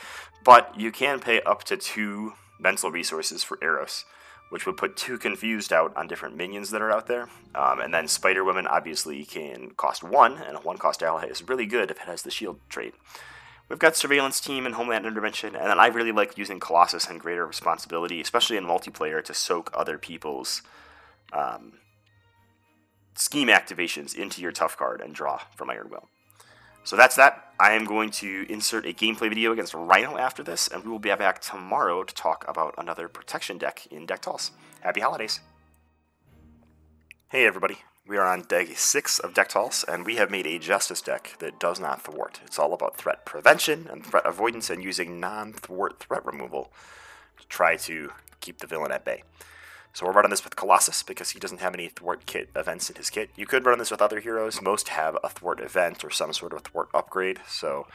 But 0.45 0.79
you 0.79 0.93
can 0.93 1.19
pay 1.19 1.41
up 1.43 1.65
to 1.65 1.77
two 1.77 2.35
mental 2.61 2.91
resources 2.91 3.43
for 3.43 3.59
Eros 3.63 4.05
which 4.51 4.67
would 4.67 4.77
put 4.77 4.97
two 4.97 5.19
confused 5.19 5.73
out 5.73 5.95
on 5.97 6.07
different 6.07 6.37
minions 6.37 6.71
that 6.71 6.83
are 6.83 6.91
out 6.91 7.07
there. 7.07 7.29
Um, 7.55 7.81
and 7.81 7.93
then 7.93 8.09
Spider 8.09 8.45
Woman 8.45 8.67
obviously 8.67 9.25
can 9.25 9.71
cost 9.71 10.03
one, 10.03 10.39
and 10.39 10.57
a 10.57 10.61
one 10.61 10.79
cost 10.79 11.03
ally 11.03 11.27
is 11.27 11.49
really 11.49 11.67
good 11.67 11.91
if 11.91 11.99
it 11.99 12.07
has 12.07 12.23
the 12.23 12.31
shield 12.31 12.59
trait. 12.69 12.95
We've 13.69 13.79
got 13.79 13.97
Surveillance 13.97 14.41
Team 14.41 14.65
and 14.65 14.75
Homeland 14.75 15.05
Intervention, 15.05 15.55
and 15.55 15.67
then 15.67 15.79
I 15.79 15.89
really 15.89 16.13
like 16.13 16.39
using 16.39 16.59
Colossus 16.59 17.07
and 17.07 17.21
Greater 17.21 17.47
Responsibility, 17.47 18.21
especially 18.21 18.57
in 18.57 18.65
multiplayer, 18.65 19.23
to 19.25 19.35
soak 19.35 19.71
other 19.75 19.99
people's 19.99 20.63
um, 21.35 21.75
scheme 23.15 23.49
activations 23.49 24.17
into 24.17 24.41
your 24.41 24.53
tough 24.53 24.79
card 24.79 25.03
and 25.03 25.15
draw 25.15 25.43
from 25.55 25.69
Iron 25.69 25.91
Will. 25.91 26.09
So 26.89 26.97
that's 26.97 27.17
that. 27.17 27.53
I 27.61 27.73
am 27.73 27.85
going 27.85 28.11
to 28.13 28.47
insert 28.49 28.87
a 28.87 28.95
gameplay 28.95 29.29
video 29.29 29.53
against 29.53 29.75
Rhino 29.75 30.17
after 30.17 30.43
this, 30.43 30.69
and 30.69 30.83
we 30.83 30.91
will 30.91 30.99
be 30.99 31.15
back 31.15 31.39
tomorrow 31.39 32.03
to 32.03 32.15
talk 32.15 32.47
about 32.49 32.75
another 32.79 33.09
protection 33.09 33.59
deck 33.59 33.87
in 33.91 34.07
Deck 34.07 34.23
Decktalls. 34.23 34.53
Happy 34.81 35.03
holidays! 35.03 35.41
Hey 37.29 37.45
everybody, 37.45 37.81
we 38.07 38.17
are 38.17 38.25
on 38.25 38.41
day 38.41 38.73
6 38.73 39.19
of 39.19 39.35
Deck 39.35 39.51
Decktalls, 39.51 39.87
and 39.87 40.07
we 40.07 40.17
have 40.17 40.31
made 40.31 40.47
a 40.47 40.59
Justice 40.59 41.03
deck 41.03 41.37
that 41.41 41.61
does 41.61 41.79
not 41.79 42.01
thwart. 42.01 42.41
It's 42.47 42.59
all 42.59 42.73
about 42.73 42.97
threat 42.97 43.27
prevention 43.27 43.87
and 43.91 44.03
threat 44.03 44.25
avoidance 44.25 44.71
and 44.71 44.83
using 44.83 45.21
non-thwart 45.21 45.99
threat 46.01 46.25
removal 46.25 46.73
to 47.39 47.47
try 47.49 47.77
to 47.77 48.13
keep 48.41 48.61
the 48.61 48.67
villain 48.67 48.93
at 48.93 49.05
bay. 49.05 49.25
So 49.93 50.07
we're 50.07 50.13
running 50.13 50.31
this 50.31 50.45
with 50.45 50.57
Colossus 50.57 51.03
because 51.03 51.31
he 51.31 51.39
doesn't 51.39 51.61
have 51.61 51.75
any 51.75 51.89
thwart 51.89 52.27
kit 52.27 52.51
events 52.55 52.89
in 52.91 52.97
his 52.97 53.11
kit. 53.11 53.31
You 53.37 53.47
could 53.47 53.67
run 53.67 53.79
this 53.79 53.91
with 53.91 54.03
other 54.03 54.21
heroes. 54.21 54.63
Most 54.63 54.89
have 54.89 55.17
a 55.25 55.29
thwart 55.29 55.61
event 55.61 56.05
or 56.05 56.11
some 56.11 56.33
sort 56.33 56.53
of 56.53 56.63
thwart 56.63 56.89
upgrade, 56.95 57.41
so 57.49 57.87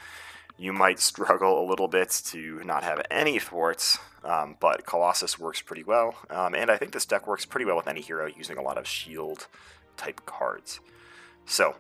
you 0.58 0.74
might 0.74 1.00
struggle 1.00 1.64
a 1.64 1.66
little 1.68 1.88
bit 1.88 2.10
to 2.26 2.62
not 2.64 2.84
have 2.84 3.02
any 3.10 3.40
thwarts, 3.40 3.98
um, 4.24 4.56
but 4.60 4.86
Colossus 4.86 5.40
works 5.40 5.62
pretty 5.62 5.84
well. 5.84 6.16
Um, 6.30 6.54
and 6.54 6.70
I 6.70 6.78
think 6.78 6.92
this 6.92 7.06
deck 7.06 7.26
works 7.26 7.46
pretty 7.46 7.66
well 7.66 7.78
with 7.78 7.88
any 7.88 8.02
hero 8.02 8.28
using 8.28 8.58
a 8.58 8.62
lot 8.62 8.78
of 8.78 8.88
shield 8.88 9.48
type 9.98 10.26
cards. 10.26 10.80
So 11.46 11.76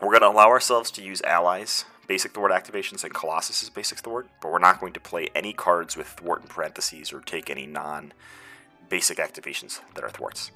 we're 0.00 0.18
going 0.18 0.22
to 0.22 0.28
allow 0.28 0.48
ourselves 0.48 0.90
to 0.92 1.02
use 1.02 1.20
allies, 1.22 1.84
basic 2.06 2.32
thwart 2.32 2.50
activations, 2.50 3.04
and 3.04 3.12
Colossus's 3.12 3.70
basic 3.70 3.98
thwart, 3.98 4.26
but 4.40 4.50
we're 4.50 4.58
not 4.58 4.80
going 4.80 4.92
to 4.94 5.00
play 5.00 5.28
any 5.34 5.52
cards 5.52 5.96
with 5.96 6.06
thwart 6.06 6.42
in 6.42 6.48
parentheses 6.48 7.12
or 7.12 7.20
take 7.20 7.50
any 7.50 7.66
non 7.66 8.12
basic 8.92 9.16
activations 9.16 9.80
that 9.94 10.04
are 10.04 10.10
thwarts. 10.10 10.50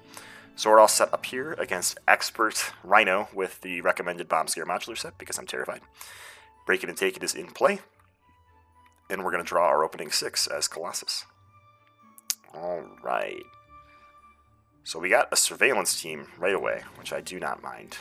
So 0.56 0.68
we're 0.68 0.78
all 0.78 0.88
set 0.88 1.10
up 1.14 1.24
here 1.24 1.54
against 1.54 1.98
Expert 2.06 2.74
Rhino 2.84 3.28
with 3.32 3.62
the 3.62 3.80
recommended 3.80 4.28
Bomb 4.28 4.46
Scare 4.46 4.66
Modular 4.66 4.98
set 4.98 5.16
because 5.16 5.38
I'm 5.38 5.46
terrified. 5.46 5.80
Break 6.66 6.82
it 6.82 6.90
and 6.90 6.98
take 6.98 7.16
it 7.16 7.22
is 7.22 7.34
in 7.34 7.46
play. 7.46 7.80
And 9.08 9.24
we're 9.24 9.30
going 9.30 9.42
to 9.42 9.48
draw 9.48 9.66
our 9.68 9.82
opening 9.82 10.10
six 10.10 10.46
as 10.46 10.68
Colossus. 10.68 11.24
Alright. 12.54 13.42
So 14.84 14.98
we 14.98 15.08
got 15.08 15.32
a 15.32 15.36
surveillance 15.36 15.98
team 15.98 16.26
right 16.38 16.54
away, 16.54 16.82
which 16.98 17.14
I 17.14 17.22
do 17.22 17.40
not 17.40 17.62
mind. 17.62 17.96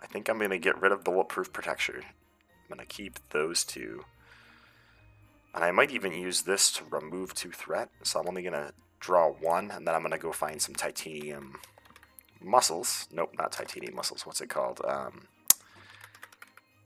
I 0.00 0.06
think 0.06 0.30
I'm 0.30 0.38
going 0.38 0.48
to 0.48 0.58
get 0.58 0.80
rid 0.80 0.92
of 0.92 1.04
the 1.04 1.10
bulletproof 1.10 1.52
protection. 1.52 1.96
I'm 1.96 2.74
going 2.74 2.80
to 2.80 2.86
keep 2.86 3.18
those 3.32 3.64
two. 3.64 4.06
And 5.54 5.62
I 5.62 5.72
might 5.72 5.90
even 5.90 6.14
use 6.14 6.40
this 6.40 6.72
to 6.72 6.84
remove 6.90 7.34
two 7.34 7.52
threat. 7.52 7.90
So 8.02 8.18
I'm 8.18 8.28
only 8.28 8.40
going 8.40 8.54
to 8.54 8.72
draw 9.04 9.30
one, 9.30 9.70
and 9.70 9.86
then 9.86 9.94
I'm 9.94 10.00
going 10.00 10.12
to 10.12 10.18
go 10.18 10.32
find 10.32 10.60
some 10.62 10.74
titanium 10.74 11.56
muscles. 12.40 13.06
Nope, 13.12 13.34
not 13.38 13.52
titanium 13.52 13.94
muscles. 13.94 14.24
What's 14.24 14.40
it 14.40 14.48
called? 14.48 14.80
Um, 14.86 15.28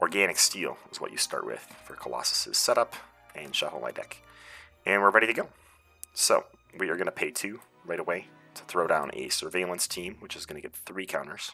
organic 0.01 0.39
steel 0.39 0.79
is 0.91 1.01
what 1.01 1.13
you 1.13 1.17
start 1.17 1.47
with 1.47 1.61
for 1.85 1.95
Colossus's 1.95 2.59
setup, 2.59 2.95
and 3.37 3.55
shuffle 3.55 3.81
my 3.81 3.93
deck. 3.93 4.23
And 4.85 5.01
we're 5.01 5.11
ready 5.11 5.29
to 5.29 5.33
go. 5.33 5.49
So 6.13 6.45
we 6.77 6.89
are 6.89 6.97
going 6.97 7.07
to 7.07 7.13
pay 7.13 7.31
two 7.31 7.61
right 7.87 8.01
away 8.01 8.27
to 8.55 8.65
throw 8.65 8.89
down 8.89 9.13
a 9.15 9.29
surveillance 9.29 9.87
team, 9.87 10.17
which 10.19 10.35
is 10.35 10.45
going 10.45 10.61
to 10.61 10.67
get 10.67 10.75
three 10.75 11.07
counters. 11.07 11.53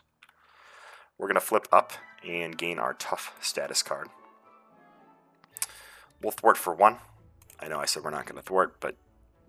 We're 1.19 1.29
going 1.29 1.35
to 1.35 1.41
flip 1.41 1.69
up 1.71 1.93
and 2.27 2.57
gain 2.57 2.79
our 2.79 2.95
tough 2.95 3.37
status 3.43 3.83
card. 3.83 4.09
We'll 6.23 6.33
thwart 6.33 6.57
for 6.57 6.75
one. 6.75 6.97
I 7.61 7.69
know 7.69 7.81
I 7.81 7.85
said 7.85 8.03
we're 8.03 8.11
not 8.11 8.25
going 8.25 8.37
to 8.37 8.43
thwart, 8.43 8.81
but 8.81 8.97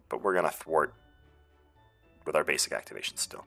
but 0.10 0.22
we're 0.22 0.34
going 0.34 0.46
to 0.46 0.52
thwart 0.52 0.94
with 2.26 2.36
our 2.36 2.44
basic 2.44 2.74
activation 2.74 3.18
still. 3.18 3.46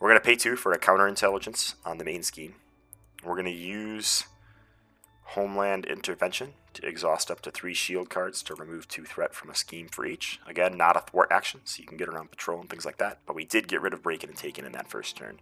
We're 0.00 0.08
going 0.08 0.20
to 0.20 0.26
pay 0.26 0.36
two 0.36 0.56
for 0.56 0.72
a 0.72 0.78
counterintelligence 0.78 1.74
on 1.84 1.98
the 1.98 2.04
main 2.04 2.22
scheme. 2.22 2.56
We're 3.24 3.34
going 3.34 3.44
to 3.44 3.52
use 3.52 4.24
Homeland 5.22 5.86
Intervention 5.86 6.54
to 6.74 6.86
exhaust 6.86 7.30
up 7.30 7.40
to 7.42 7.50
three 7.50 7.74
shield 7.74 8.10
cards 8.10 8.42
to 8.42 8.54
remove 8.54 8.88
two 8.88 9.04
threat 9.04 9.34
from 9.34 9.50
a 9.50 9.54
scheme 9.54 9.88
for 9.88 10.04
each. 10.04 10.40
Again, 10.46 10.76
not 10.76 10.96
a 10.96 11.00
thwart 11.00 11.28
action, 11.30 11.60
so 11.64 11.80
you 11.80 11.86
can 11.86 11.96
get 11.96 12.08
around 12.08 12.30
patrol 12.30 12.60
and 12.60 12.68
things 12.68 12.84
like 12.84 12.98
that, 12.98 13.20
but 13.26 13.36
we 13.36 13.44
did 13.44 13.68
get 13.68 13.80
rid 13.80 13.92
of 13.92 14.02
Breaking 14.02 14.30
and 14.30 14.38
Taken 14.38 14.64
in 14.64 14.72
that 14.72 14.88
first 14.88 15.16
turn. 15.16 15.38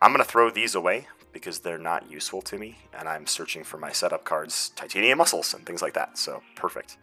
I'm 0.00 0.12
going 0.12 0.24
to 0.24 0.30
throw 0.30 0.50
these 0.50 0.74
away 0.74 1.08
because 1.32 1.60
they're 1.60 1.78
not 1.78 2.10
useful 2.10 2.42
to 2.42 2.58
me, 2.58 2.78
and 2.96 3.08
I'm 3.08 3.26
searching 3.26 3.64
for 3.64 3.78
my 3.78 3.92
setup 3.92 4.24
cards, 4.24 4.70
titanium 4.76 5.18
muscles, 5.18 5.52
and 5.54 5.66
things 5.66 5.82
like 5.82 5.94
that, 5.94 6.18
so 6.18 6.42
perfect. 6.54 6.96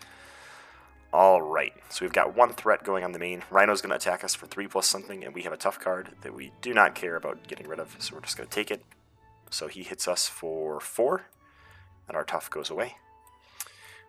All 1.13 1.41
right, 1.41 1.73
so 1.89 2.05
we've 2.05 2.13
got 2.13 2.37
one 2.37 2.53
threat 2.53 2.85
going 2.85 3.03
on 3.03 3.11
the 3.11 3.19
main. 3.19 3.43
Rhino's 3.51 3.81
going 3.81 3.89
to 3.89 3.97
attack 3.97 4.23
us 4.23 4.33
for 4.33 4.45
3 4.45 4.67
plus 4.67 4.87
something, 4.87 5.25
and 5.25 5.33
we 5.35 5.41
have 5.41 5.51
a 5.51 5.57
tough 5.57 5.77
card 5.77 6.07
that 6.21 6.33
we 6.33 6.53
do 6.61 6.73
not 6.73 6.95
care 6.95 7.17
about 7.17 7.47
getting 7.49 7.67
rid 7.67 7.79
of, 7.79 7.97
so 7.99 8.15
we're 8.15 8.21
just 8.21 8.37
going 8.37 8.47
to 8.47 8.55
take 8.55 8.71
it. 8.71 8.81
So 9.49 9.67
he 9.67 9.83
hits 9.83 10.07
us 10.07 10.29
for 10.29 10.79
4, 10.79 11.25
and 12.07 12.15
our 12.15 12.23
tough 12.23 12.49
goes 12.49 12.69
away. 12.69 12.95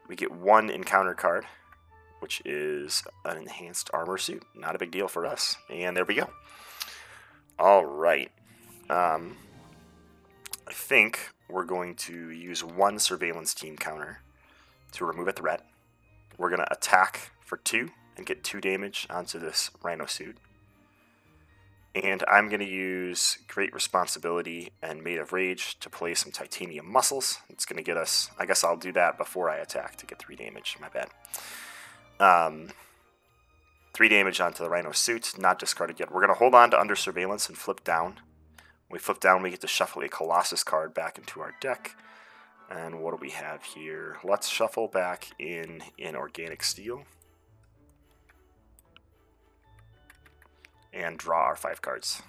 We 0.06 0.14
get 0.14 0.30
one 0.30 0.70
encounter 0.70 1.14
card, 1.14 1.44
which 2.20 2.40
is 2.44 3.02
an 3.24 3.36
enhanced 3.36 3.90
armor 3.92 4.16
suit. 4.16 4.44
Not 4.54 4.76
a 4.76 4.78
big 4.78 4.92
deal 4.92 5.08
for 5.08 5.26
us. 5.26 5.56
And 5.68 5.96
there 5.96 6.04
we 6.04 6.14
go. 6.14 6.30
All 7.58 7.84
right. 7.84 8.30
Um, 8.88 9.36
I 10.68 10.72
think 10.72 11.18
we're 11.48 11.64
going 11.64 11.96
to 11.96 12.30
use 12.30 12.62
one 12.62 13.00
surveillance 13.00 13.54
team 13.54 13.76
counter 13.76 14.20
to 14.92 15.04
remove 15.04 15.26
a 15.26 15.32
threat. 15.32 15.66
We're 16.38 16.50
going 16.50 16.60
to 16.60 16.72
attack 16.72 17.32
for 17.40 17.56
two 17.58 17.90
and 18.16 18.26
get 18.26 18.44
two 18.44 18.60
damage 18.60 19.06
onto 19.10 19.38
this 19.38 19.70
rhino 19.82 20.06
suit. 20.06 20.36
And 21.94 22.24
I'm 22.26 22.48
going 22.48 22.60
to 22.60 22.66
use 22.66 23.38
Great 23.48 23.74
Responsibility 23.74 24.70
and 24.82 25.04
Made 25.04 25.18
of 25.18 25.32
Rage 25.32 25.78
to 25.80 25.90
play 25.90 26.14
some 26.14 26.32
Titanium 26.32 26.90
Muscles. 26.90 27.38
It's 27.50 27.66
going 27.66 27.76
to 27.76 27.82
get 27.82 27.98
us, 27.98 28.30
I 28.38 28.46
guess 28.46 28.64
I'll 28.64 28.78
do 28.78 28.92
that 28.92 29.18
before 29.18 29.50
I 29.50 29.56
attack 29.56 29.96
to 29.96 30.06
get 30.06 30.18
3 30.18 30.34
damage, 30.36 30.78
my 30.80 30.88
bad. 30.88 31.08
Um, 32.18 32.70
3 33.92 34.08
damage 34.08 34.40
onto 34.40 34.64
the 34.64 34.70
Rhino 34.70 34.92
suit, 34.92 35.38
not 35.38 35.58
discarded 35.58 36.00
yet. 36.00 36.10
We're 36.10 36.22
going 36.22 36.32
to 36.32 36.38
hold 36.38 36.54
on 36.54 36.70
to 36.70 36.80
Under 36.80 36.96
Surveillance 36.96 37.48
and 37.48 37.58
flip 37.58 37.84
down. 37.84 38.20
When 38.88 38.96
we 38.96 38.98
flip 38.98 39.20
down, 39.20 39.42
we 39.42 39.50
get 39.50 39.60
to 39.60 39.66
shuffle 39.66 40.02
a 40.02 40.08
Colossus 40.08 40.64
card 40.64 40.94
back 40.94 41.18
into 41.18 41.40
our 41.40 41.52
deck. 41.60 41.94
And 42.74 43.02
what 43.02 43.10
do 43.10 43.18
we 43.20 43.30
have 43.30 43.62
here? 43.62 44.18
Let's 44.24 44.48
shuffle 44.48 44.88
back 44.88 45.28
in 45.38 45.82
in 45.98 46.16
Organic 46.16 46.62
Steel. 46.62 47.04
and 50.92 51.18
draw 51.18 51.44
our 51.44 51.56
five 51.56 51.82
cards. 51.82 52.22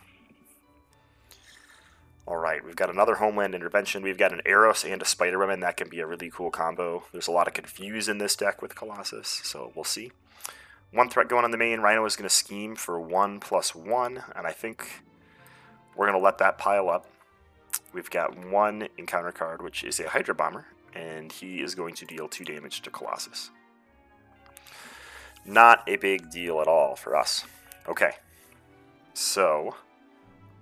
All 2.26 2.38
right, 2.38 2.64
we've 2.64 2.76
got 2.76 2.90
another 2.90 3.16
Homeland 3.16 3.54
Intervention. 3.54 4.02
We've 4.02 4.18
got 4.18 4.32
an 4.32 4.42
Eros 4.46 4.86
and 4.86 5.02
a 5.02 5.06
Spider 5.06 5.38
Woman. 5.40 5.60
That 5.60 5.76
can 5.76 5.90
be 5.90 6.00
a 6.00 6.08
really 6.08 6.30
cool 6.30 6.52
combo. 6.52 7.04
There's 7.12 7.28
a 7.28 7.32
lot 7.32 7.50
of 7.50 7.54
confuse 7.54 8.08
in 8.08 8.18
this 8.18 8.36
deck 8.36 8.62
with 8.62 8.76
Colossus, 8.76 9.42
so 9.44 9.74
we'll 9.76 9.84
see. 9.84 10.12
One 10.92 11.10
threat 11.10 11.28
going 11.28 11.44
on 11.44 11.52
the 11.52 11.58
main. 11.58 11.82
Rhino 11.82 12.06
is 12.06 12.16
going 12.16 12.30
to 12.30 12.34
scheme 12.34 12.76
for 12.76 13.00
one 13.00 13.42
plus 13.42 13.76
one, 13.76 14.24
and 14.36 14.48
I 14.48 14.52
think 14.52 15.04
we're 15.96 16.08
going 16.08 16.18
to 16.18 16.24
let 16.24 16.38
that 16.38 16.58
pile 16.58 16.88
up. 16.88 17.08
We've 17.94 18.10
got 18.10 18.38
one 18.48 18.88
encounter 18.98 19.32
card, 19.32 19.62
which 19.62 19.84
is 19.84 20.00
a 20.00 20.10
Hydra 20.10 20.36
Bomber, 20.36 20.66
and 20.94 21.32
he 21.32 21.62
is 21.62 21.76
going 21.76 21.94
to 21.96 22.06
deal 22.06 22.28
two 22.28 22.44
damage 22.44 22.82
to 22.82 22.90
Colossus. 22.90 23.52
Not 25.46 25.84
a 25.88 25.98
big 25.98 26.32
deal 26.32 26.60
at 26.62 26.68
all 26.68 26.96
for 26.96 27.16
us. 27.16 27.46
Okay, 27.88 28.14
so, 29.14 29.76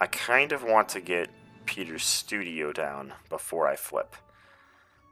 I 0.02 0.08
kind 0.08 0.52
of 0.52 0.64
want 0.64 0.90
to 0.90 1.02
get 1.02 1.30
Piotr's 1.66 2.04
studio 2.04 2.74
down 2.74 3.14
before 3.30 3.68
I 3.68 3.76
flip. 3.76 4.16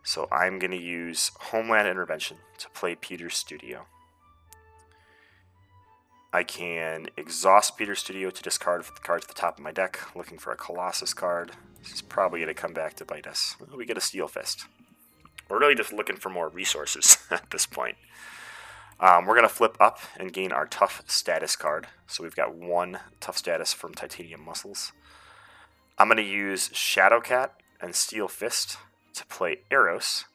So 0.04 0.28
I'm 0.32 0.60
going 0.60 0.72
to 0.72 0.78
use 0.78 1.32
Homeland 1.40 1.88
Intervention 1.88 2.38
to 2.58 2.70
play 2.72 2.96
Piotr's 2.96 3.36
studio. 3.36 3.86
I 6.34 6.44
can 6.44 7.08
exhaust 7.16 7.78
Piotr's 7.78 8.00
studio 8.00 8.30
to 8.30 8.44
discard 8.44 8.84
the 8.84 8.92
cards 9.02 9.26
at 9.26 9.30
the 9.30 9.40
top 9.40 9.58
of 9.58 9.64
my 9.64 9.72
deck, 9.72 10.00
looking 10.16 10.38
for 10.38 10.52
a 10.52 10.58
Colossus 10.58 11.14
card. 11.14 11.54
This 11.81 11.93
is 11.93 12.01
probably 12.01 12.39
going 12.39 12.53
to 12.53 12.59
come 12.59 12.74
back 12.74 12.95
to 12.95 13.05
bite 13.05 13.27
us. 13.27 13.55
We 13.75 13.86
get 13.86 13.98
a 13.98 14.01
Steel 14.01 14.27
Fist. 14.27 14.65
We're 15.50 15.59
really 15.59 15.75
just 15.75 15.93
looking 15.93 16.17
for 16.17 16.29
more 16.29 16.50
resources 16.50 17.17
at 17.31 17.50
this 17.51 17.65
point. 17.65 17.98
Um, 19.00 19.25
we're 19.25 19.36
going 19.36 19.48
to 19.48 19.53
flip 19.53 19.77
up 19.79 20.00
and 20.17 20.33
gain 20.33 20.51
our 20.51 20.65
tough 20.65 21.03
status 21.07 21.55
card. 21.55 21.88
So 22.07 22.24
we've 22.24 22.36
got 22.36 22.53
one 22.53 23.00
tough 23.19 23.38
status 23.38 23.74
from 23.74 23.93
Titanium 23.93 24.43
Muscles. 24.43 24.91
I'm 25.98 26.07
going 26.07 26.17
to 26.17 26.24
use 26.24 26.69
Shadowcat 26.69 27.51
and 27.81 27.95
Steel 27.95 28.27
Fist 28.27 28.77
to 29.13 29.25
play 29.25 29.62
Eros. 29.71 30.25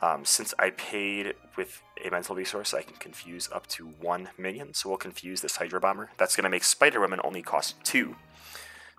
Um, 0.00 0.24
since 0.24 0.54
I 0.58 0.70
paid 0.70 1.34
with 1.56 1.82
a 2.04 2.10
mental 2.10 2.36
resource, 2.36 2.72
I 2.72 2.82
can 2.82 2.96
confuse 2.96 3.48
up 3.52 3.66
to 3.68 3.86
one 3.86 4.28
minion. 4.38 4.72
So 4.74 4.88
we'll 4.88 4.98
confuse 4.98 5.40
this 5.40 5.56
Hydra 5.56 5.80
Bomber. 5.80 6.10
That's 6.16 6.36
going 6.36 6.44
to 6.44 6.50
make 6.50 6.64
Spider 6.64 7.00
Woman 7.00 7.20
only 7.24 7.42
cost 7.42 7.82
two. 7.84 8.16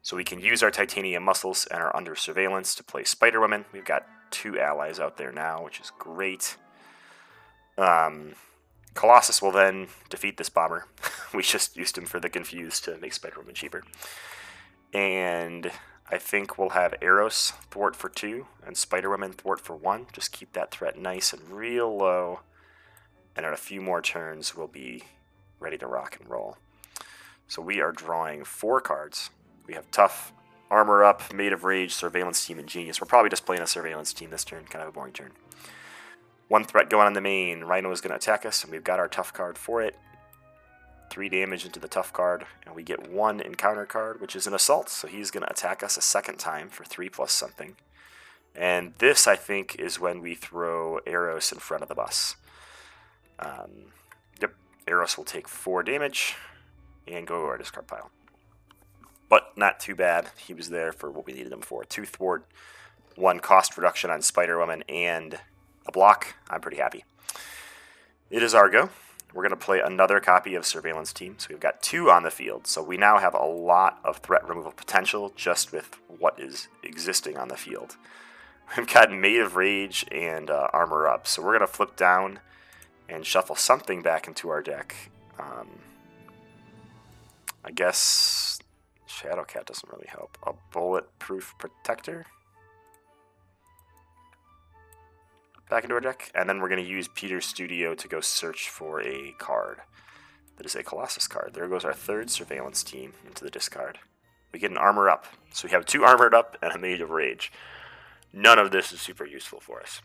So 0.02 0.16
we 0.16 0.24
can 0.24 0.40
use 0.40 0.64
our 0.64 0.72
Titanium 0.72 1.24
Muscles 1.24 1.68
and 1.70 1.82
our 1.82 1.96
Under 1.96 2.16
Surveillance 2.16 2.74
to 2.76 2.84
play 2.84 3.04
Spider 3.04 3.40
Woman. 3.40 3.66
We've 3.72 3.86
got 3.86 4.08
two 4.32 4.60
allies 4.60 5.00
out 5.00 5.18
there 5.18 5.32
now, 5.32 5.64
which 5.64 5.80
is 5.80 5.92
great. 5.98 6.58
Um, 7.78 8.36
Colossus 8.94 9.42
will 9.42 9.52
then 9.52 9.88
defeat 10.10 10.38
this 10.38 10.50
bomber. 10.50 10.86
we 11.34 11.44
just 11.44 11.78
used 11.78 11.98
him 11.98 12.06
for 12.06 12.20
the 12.20 12.30
confused 12.30 12.84
to 12.86 12.98
make 12.98 13.14
Spider-Woman 13.14 13.56
cheaper. 13.56 13.84
And 14.94 15.72
I 16.12 16.18
think 16.18 16.58
we'll 16.58 16.70
have 16.70 16.96
Eros 17.02 17.54
thwart 17.70 17.96
for 17.96 18.10
two 18.10 18.48
and 18.66 18.76
Spider-Woman 18.76 19.34
thwart 19.34 19.62
for 19.62 19.76
one. 19.76 20.08
Just 20.12 20.32
keep 20.32 20.54
that 20.54 20.72
threat 20.72 20.98
nice 20.98 21.32
and 21.32 21.50
real 21.50 21.96
low. 21.96 22.42
And 23.36 23.46
in 23.46 23.54
a 23.54 23.58
few 23.58 23.80
more 23.80 24.02
turns, 24.02 24.56
we'll 24.56 24.68
be 24.68 25.04
ready 25.60 25.78
to 25.78 25.88
rock 25.88 26.18
and 26.20 26.30
roll. 26.30 26.58
So 27.48 27.62
we 27.62 27.80
are 27.80 27.92
drawing 27.92 28.44
four 28.44 28.82
cards. 28.82 29.30
We 29.70 29.76
have 29.76 29.92
Tough, 29.92 30.34
Armor 30.72 31.04
Up, 31.04 31.32
Made 31.32 31.54
of 31.54 31.64
Rage, 31.64 31.94
Surveillance 31.94 32.44
Team, 32.44 32.58
and 32.58 32.68
Genius. 32.68 33.00
We're 33.00 33.06
probably 33.06 33.30
just 33.30 33.46
playing 33.46 33.62
a 33.62 33.68
Surveillance 33.68 34.12
Team 34.14 34.32
this 34.32 34.44
turn. 34.44 34.64
Kind 34.64 34.82
of 34.82 34.90
a 34.90 34.92
boring 34.92 35.14
turn. 35.14 35.30
One 36.48 36.64
threat 36.64 36.90
going 36.90 37.06
on 37.06 37.14
the 37.14 37.22
main. 37.22 37.62
Rhino 37.62 37.92
is 37.92 38.02
going 38.02 38.10
to 38.10 38.16
attack 38.16 38.48
us, 38.48 38.64
and 38.64 38.72
we've 38.72 38.84
got 38.84 38.98
our 38.98 39.08
tough 39.08 39.32
card 39.32 39.60
for 39.60 39.84
it. 39.84 39.96
Three 41.12 41.30
damage 41.30 41.66
into 41.66 41.80
the 41.80 41.88
tough 41.88 42.12
card, 42.12 42.48
and 42.66 42.74
we 42.74 42.82
get 42.82 43.12
one 43.12 43.40
encounter 43.40 43.86
card, 43.86 44.20
which 44.20 44.36
is 44.36 44.48
an 44.48 44.56
assault. 44.56 44.90
So 44.90 45.08
he's 45.08 45.30
going 45.30 45.44
to 45.44 45.52
attack 45.52 45.84
us 45.84 45.98
a 45.98 46.02
second 46.02 46.40
time 46.40 46.70
for 46.70 46.84
three 46.84 47.10
plus 47.10 47.32
something. 47.32 47.76
And 48.56 48.94
this, 48.98 49.28
I 49.28 49.36
think, 49.36 49.76
is 49.76 50.00
when 50.00 50.20
we 50.20 50.34
throw 50.34 51.00
Eros 51.06 51.52
in 51.52 51.60
front 51.60 51.84
of 51.84 51.90
the 51.90 51.96
bus. 51.96 52.38
Um, 53.38 53.92
yep, 54.42 54.56
Eros 54.88 55.16
will 55.16 55.26
take 55.26 55.48
four 55.48 55.84
damage 55.84 56.34
and 57.08 57.28
go 57.28 57.44
to 57.44 57.46
our 57.50 57.58
discard 57.60 57.86
pile. 57.86 58.10
But 59.30 59.56
not 59.56 59.80
too 59.80 59.96
bad. 59.96 60.30
He 60.38 60.54
was 60.54 60.70
there 60.70 60.92
for 60.92 61.10
what 61.12 61.26
we 61.26 61.34
needed 61.34 61.54
him 61.54 61.62
for. 61.62 61.86
Two 61.86 62.06
thwart, 62.06 62.46
one 63.16 63.40
cost 63.40 63.78
reduction 63.78 64.10
on 64.10 64.22
Spider 64.22 64.58
Woman, 64.58 64.84
and 64.90 65.40
a 65.86 65.92
block, 65.92 66.36
I'm 66.50 66.62
pretty 66.62 66.78
happy. 66.78 67.06
It 68.30 68.44
is 68.44 68.54
our 68.54 68.70
go. 68.70 68.90
We're 69.34 69.44
going 69.44 69.58
to 69.60 69.66
play 69.66 69.80
another 69.80 70.20
copy 70.20 70.56
of 70.56 70.66
Surveillance 70.66 71.14
Team. 71.14 71.36
So 71.38 71.48
we've 71.50 71.60
got 71.60 71.84
two 71.84 72.10
on 72.10 72.24
the 72.24 72.32
field. 72.32 72.66
So 72.66 72.82
we 72.82 72.98
now 72.98 73.20
have 73.20 73.36
a 73.36 73.46
lot 73.46 74.00
of 74.04 74.18
threat 74.18 74.48
removal 74.48 74.72
potential 74.72 75.32
just 75.36 75.72
with 75.72 76.00
what 76.08 76.40
is 76.40 76.68
existing 76.84 77.38
on 77.38 77.48
the 77.48 77.58
field. 77.58 77.96
We've 78.78 78.92
got 78.92 79.12
Made 79.12 79.40
of 79.42 79.56
Rage 79.56 80.06
and 80.12 80.50
uh, 80.50 80.68
Armor 80.74 81.08
Up. 81.08 81.26
So 81.26 81.42
we're 81.42 81.58
going 81.58 81.62
to 81.62 81.68
flip 81.68 81.96
down 81.96 82.40
and 83.08 83.26
shuffle 83.26 83.56
something 83.56 84.04
back 84.04 84.28
into 84.28 84.50
our 84.50 84.62
deck. 84.62 84.96
Um, 85.40 85.80
I 87.66 87.72
guess 87.72 88.60
Shadowcat 89.20 89.66
doesn't 89.66 89.92
really 89.92 90.08
help. 90.08 90.38
A 90.46 90.54
bulletproof 90.72 91.56
protector. 91.58 92.26
Back 95.70 95.84
into 95.84 95.96
our 95.96 96.02
deck, 96.02 96.32
and 96.34 96.50
then 96.50 96.60
we're 96.60 96.70
going 96.70 96.84
to 96.84 96.90
use 96.90 97.08
Piotr's 97.08 97.46
Studio 97.46 97.94
to 97.94 98.08
go 98.08 98.22
search 98.22 98.70
for 98.70 99.02
a 99.02 99.34
card. 99.38 99.80
That 100.58 100.66
is 100.66 100.76
a 100.76 100.84
Colossus 100.84 101.28
card. 101.28 101.54
There 101.54 101.68
goes 101.68 101.86
our 101.86 101.94
third 101.94 102.30
surveillance 102.30 102.84
team 102.84 103.14
into 103.26 103.44
the 103.44 103.52
discard. 103.52 104.00
We 104.52 104.60
get 104.60 104.72
an 104.72 104.78
armor 104.78 105.10
up. 105.10 105.26
So 105.52 105.68
we 105.68 105.72
have 105.72 105.86
two 105.86 106.04
armored 106.04 106.34
up 106.34 106.58
and 106.62 106.72
a 106.72 106.78
made 106.78 107.02
of 107.02 107.12
rage. 107.12 107.52
None 108.34 108.60
of 108.60 108.72
this 108.72 108.92
is 108.92 109.00
super 109.00 109.26
useful 109.26 109.60
for 109.60 109.82
us. 109.82 110.02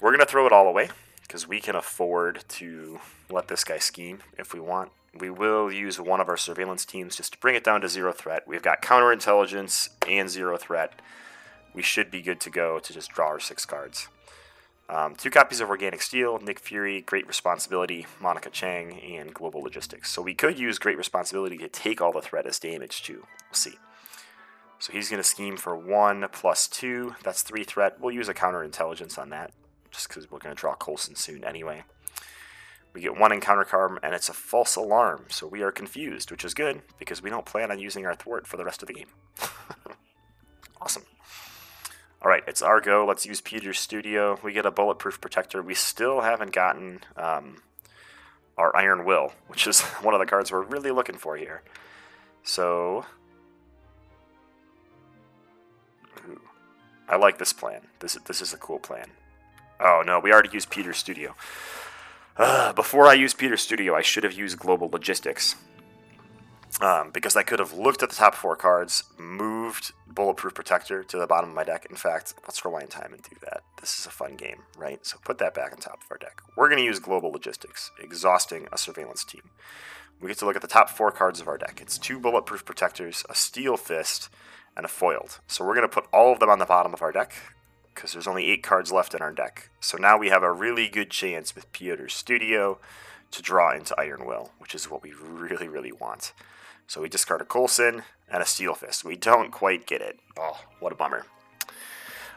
We're 0.00 0.10
going 0.10 0.20
to 0.20 0.26
throw 0.26 0.46
it 0.46 0.52
all 0.52 0.66
away 0.66 0.88
because 1.22 1.46
we 1.46 1.60
can 1.60 1.76
afford 1.76 2.44
to 2.48 3.00
let 3.30 3.48
this 3.48 3.64
guy 3.64 3.78
scheme 3.78 4.20
if 4.38 4.52
we 4.54 4.60
want. 4.60 4.90
We 5.18 5.30
will 5.30 5.70
use 5.70 6.00
one 6.00 6.20
of 6.20 6.28
our 6.28 6.36
surveillance 6.36 6.84
teams 6.84 7.16
just 7.16 7.32
to 7.32 7.38
bring 7.38 7.54
it 7.54 7.64
down 7.64 7.80
to 7.82 7.88
zero 7.88 8.12
threat. 8.12 8.46
We've 8.46 8.62
got 8.62 8.82
counterintelligence 8.82 9.90
and 10.08 10.28
zero 10.28 10.56
threat. 10.56 11.00
We 11.74 11.82
should 11.82 12.10
be 12.10 12.22
good 12.22 12.40
to 12.40 12.50
go 12.50 12.78
to 12.78 12.92
just 12.92 13.10
draw 13.10 13.28
our 13.28 13.40
six 13.40 13.64
cards. 13.64 14.08
Um, 14.88 15.14
two 15.14 15.30
copies 15.30 15.60
of 15.60 15.70
Organic 15.70 16.02
Steel, 16.02 16.38
Nick 16.40 16.60
Fury, 16.60 17.00
Great 17.00 17.26
Responsibility, 17.26 18.06
Monica 18.20 18.50
Chang, 18.50 19.00
and 19.00 19.32
Global 19.32 19.62
Logistics. 19.62 20.10
So 20.10 20.20
we 20.20 20.34
could 20.34 20.58
use 20.58 20.78
Great 20.78 20.98
Responsibility 20.98 21.56
to 21.58 21.68
take 21.68 22.00
all 22.00 22.12
the 22.12 22.20
threat 22.20 22.46
as 22.46 22.58
damage 22.58 23.02
too. 23.02 23.24
We'll 23.48 23.54
see. 23.54 23.74
So 24.78 24.92
he's 24.92 25.08
going 25.08 25.22
to 25.22 25.28
scheme 25.28 25.56
for 25.56 25.74
one 25.74 26.26
plus 26.32 26.68
two. 26.68 27.14
That's 27.22 27.42
three 27.42 27.64
threat. 27.64 27.98
We'll 27.98 28.14
use 28.14 28.28
a 28.28 28.34
counterintelligence 28.34 29.18
on 29.18 29.30
that 29.30 29.52
just 29.90 30.08
because 30.08 30.30
we're 30.30 30.38
going 30.38 30.54
to 30.54 30.60
draw 30.60 30.74
Coulson 30.74 31.14
soon 31.14 31.44
anyway. 31.44 31.84
We 32.94 33.00
get 33.00 33.18
one 33.18 33.32
encounter 33.32 33.64
card, 33.64 33.98
and 34.04 34.14
it's 34.14 34.28
a 34.28 34.32
false 34.32 34.76
alarm, 34.76 35.26
so 35.28 35.48
we 35.48 35.62
are 35.62 35.72
confused, 35.72 36.30
which 36.30 36.44
is 36.44 36.54
good 36.54 36.82
because 36.98 37.20
we 37.20 37.28
don't 37.28 37.44
plan 37.44 37.72
on 37.72 37.80
using 37.80 38.06
our 38.06 38.14
thwart 38.14 38.46
for 38.46 38.56
the 38.56 38.64
rest 38.64 38.82
of 38.82 38.88
the 38.88 38.94
game. 38.94 39.08
awesome. 40.80 41.02
All 42.22 42.30
right, 42.30 42.44
it's 42.46 42.62
our 42.62 42.80
go. 42.80 43.04
Let's 43.04 43.26
use 43.26 43.40
Piotr's 43.40 43.80
Studio. 43.80 44.38
We 44.42 44.52
get 44.52 44.64
a 44.64 44.70
bulletproof 44.70 45.20
protector. 45.20 45.60
We 45.60 45.74
still 45.74 46.20
haven't 46.20 46.52
gotten 46.52 47.00
um, 47.16 47.62
our 48.56 48.74
Iron 48.76 49.04
Will, 49.04 49.32
which 49.48 49.66
is 49.66 49.80
one 50.02 50.14
of 50.14 50.20
the 50.20 50.26
cards 50.26 50.52
we're 50.52 50.62
really 50.62 50.92
looking 50.92 51.16
for 51.16 51.36
here. 51.36 51.62
So, 52.44 53.04
I 57.08 57.16
like 57.16 57.38
this 57.38 57.52
plan. 57.52 57.82
This 57.98 58.14
this 58.26 58.40
is 58.40 58.54
a 58.54 58.58
cool 58.58 58.78
plan. 58.78 59.10
Oh 59.80 60.02
no, 60.06 60.20
we 60.20 60.32
already 60.32 60.50
used 60.52 60.70
Piotr's 60.70 60.98
Studio. 60.98 61.34
Uh, 62.36 62.72
before 62.72 63.06
I 63.06 63.14
used 63.14 63.38
Piotr's 63.38 63.62
Studio, 63.62 63.94
I 63.94 64.02
should 64.02 64.24
have 64.24 64.32
used 64.32 64.58
Global 64.58 64.88
Logistics. 64.88 65.56
Um, 66.80 67.12
because 67.12 67.36
I 67.36 67.44
could 67.44 67.60
have 67.60 67.72
looked 67.72 68.02
at 68.02 68.10
the 68.10 68.16
top 68.16 68.34
four 68.34 68.56
cards, 68.56 69.04
moved 69.16 69.92
Bulletproof 70.08 70.54
Protector 70.54 71.04
to 71.04 71.16
the 71.16 71.26
bottom 71.28 71.50
of 71.50 71.54
my 71.54 71.62
deck. 71.62 71.86
In 71.88 71.94
fact, 71.94 72.34
let's 72.42 72.64
rewind 72.64 72.90
time 72.90 73.12
and 73.12 73.22
do 73.22 73.36
that. 73.42 73.62
This 73.80 73.96
is 74.00 74.06
a 74.06 74.10
fun 74.10 74.34
game, 74.34 74.64
right? 74.76 75.04
So 75.06 75.18
put 75.24 75.38
that 75.38 75.54
back 75.54 75.72
on 75.72 75.78
top 75.78 76.02
of 76.02 76.10
our 76.10 76.18
deck. 76.18 76.42
We're 76.56 76.68
going 76.68 76.80
to 76.80 76.84
use 76.84 76.98
Global 76.98 77.30
Logistics, 77.30 77.92
exhausting 78.02 78.66
a 78.72 78.78
surveillance 78.78 79.22
team. 79.24 79.50
We 80.20 80.26
get 80.26 80.38
to 80.38 80.46
look 80.46 80.56
at 80.56 80.62
the 80.62 80.68
top 80.68 80.90
four 80.90 81.12
cards 81.12 81.40
of 81.40 81.46
our 81.46 81.58
deck. 81.58 81.78
It's 81.80 81.96
two 81.96 82.18
Bulletproof 82.18 82.64
Protectors, 82.64 83.24
a 83.30 83.36
Steel 83.36 83.76
Fist, 83.76 84.28
and 84.76 84.84
a 84.84 84.88
Foiled. 84.88 85.38
So 85.46 85.64
we're 85.64 85.74
going 85.74 85.88
to 85.88 85.94
put 85.94 86.08
all 86.12 86.32
of 86.32 86.40
them 86.40 86.50
on 86.50 86.58
the 86.58 86.66
bottom 86.66 86.92
of 86.92 87.02
our 87.02 87.12
deck 87.12 87.34
because 87.94 88.12
there's 88.12 88.26
only 88.26 88.50
eight 88.50 88.62
cards 88.62 88.92
left 88.92 89.14
in 89.14 89.22
our 89.22 89.32
deck. 89.32 89.70
So 89.80 89.96
now 89.96 90.18
we 90.18 90.28
have 90.28 90.42
a 90.42 90.52
really 90.52 90.88
good 90.88 91.10
chance 91.10 91.54
with 91.54 91.72
Piotr's 91.72 92.14
Studio 92.14 92.78
to 93.30 93.42
draw 93.42 93.74
into 93.74 93.98
Iron 93.98 94.26
Will, 94.26 94.52
which 94.58 94.74
is 94.74 94.90
what 94.90 95.02
we 95.02 95.12
really, 95.12 95.68
really 95.68 95.92
want. 95.92 96.32
So 96.86 97.00
we 97.00 97.08
discard 97.08 97.40
a 97.40 97.44
Coulson 97.44 98.02
and 98.28 98.42
a 98.42 98.46
Steel 98.46 98.74
Fist. 98.74 99.04
We 99.04 99.16
don't 99.16 99.50
quite 99.50 99.86
get 99.86 100.00
it. 100.00 100.18
Oh, 100.38 100.60
what 100.80 100.92
a 100.92 100.96
bummer. 100.96 101.26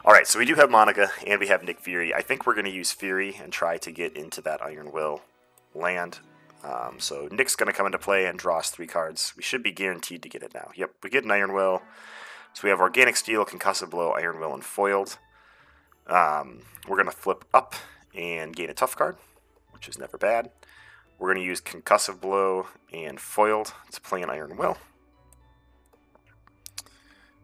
All 0.06 0.14
right, 0.14 0.26
so 0.28 0.40
we 0.40 0.46
do 0.46 0.56
have 0.56 0.72
Monica 0.72 1.10
and 1.26 1.40
we 1.40 1.48
have 1.48 1.64
Nick 1.64 1.82
Fury. 1.82 2.14
I 2.14 2.22
think 2.22 2.46
we're 2.46 2.54
going 2.54 2.66
to 2.66 2.72
use 2.72 2.92
Fury 2.92 3.36
and 3.42 3.52
try 3.52 3.78
to 3.78 3.92
get 3.92 4.16
into 4.16 4.42
that 4.42 4.62
Iron 4.62 4.92
Will 4.92 5.22
land. 5.76 6.20
Um, 6.64 6.96
so 7.00 7.28
Nick's 7.32 7.56
going 7.56 7.68
to 7.68 7.76
come 7.76 7.86
into 7.86 7.98
play 7.98 8.26
and 8.26 8.40
draw 8.40 8.60
us 8.60 8.70
three 8.70 8.88
cards. 8.88 9.34
We 9.36 9.44
should 9.44 9.64
be 9.64 9.72
guaranteed 9.72 10.24
to 10.24 10.30
get 10.30 10.44
it 10.44 10.54
now. 10.54 10.72
Yep, 10.76 10.92
we 11.04 11.10
get 11.10 11.26
an 11.26 11.32
Iron 11.32 11.54
Will. 11.54 11.82
So 12.54 12.62
we 12.64 12.70
have 12.70 12.80
Organic 12.80 13.18
Steel, 13.18 13.46
Concussive 13.46 13.90
Blow, 13.90 14.12
Iron 14.12 14.40
Will, 14.40 14.54
and 14.54 14.64
Foiled. 14.64 15.18
Um, 16.08 16.62
we're 16.88 16.96
going 16.96 17.10
to 17.10 17.16
flip 17.16 17.46
up 17.54 17.76
and 18.16 18.56
gain 18.56 18.70
a 18.70 18.74
tough 18.74 18.96
card, 18.96 19.18
which 19.72 19.88
is 19.88 19.98
never 19.98 20.18
bad. 20.18 20.50
We're 21.20 21.34
going 21.34 21.44
to 21.44 21.48
use 21.48 21.62
Concussive 21.62 22.22
Blow 22.22 22.68
and 22.94 23.20
Foiled 23.20 23.74
to 23.92 24.02
play 24.02 24.22
an 24.22 24.30
Iron 24.30 24.56
Will. 24.58 24.78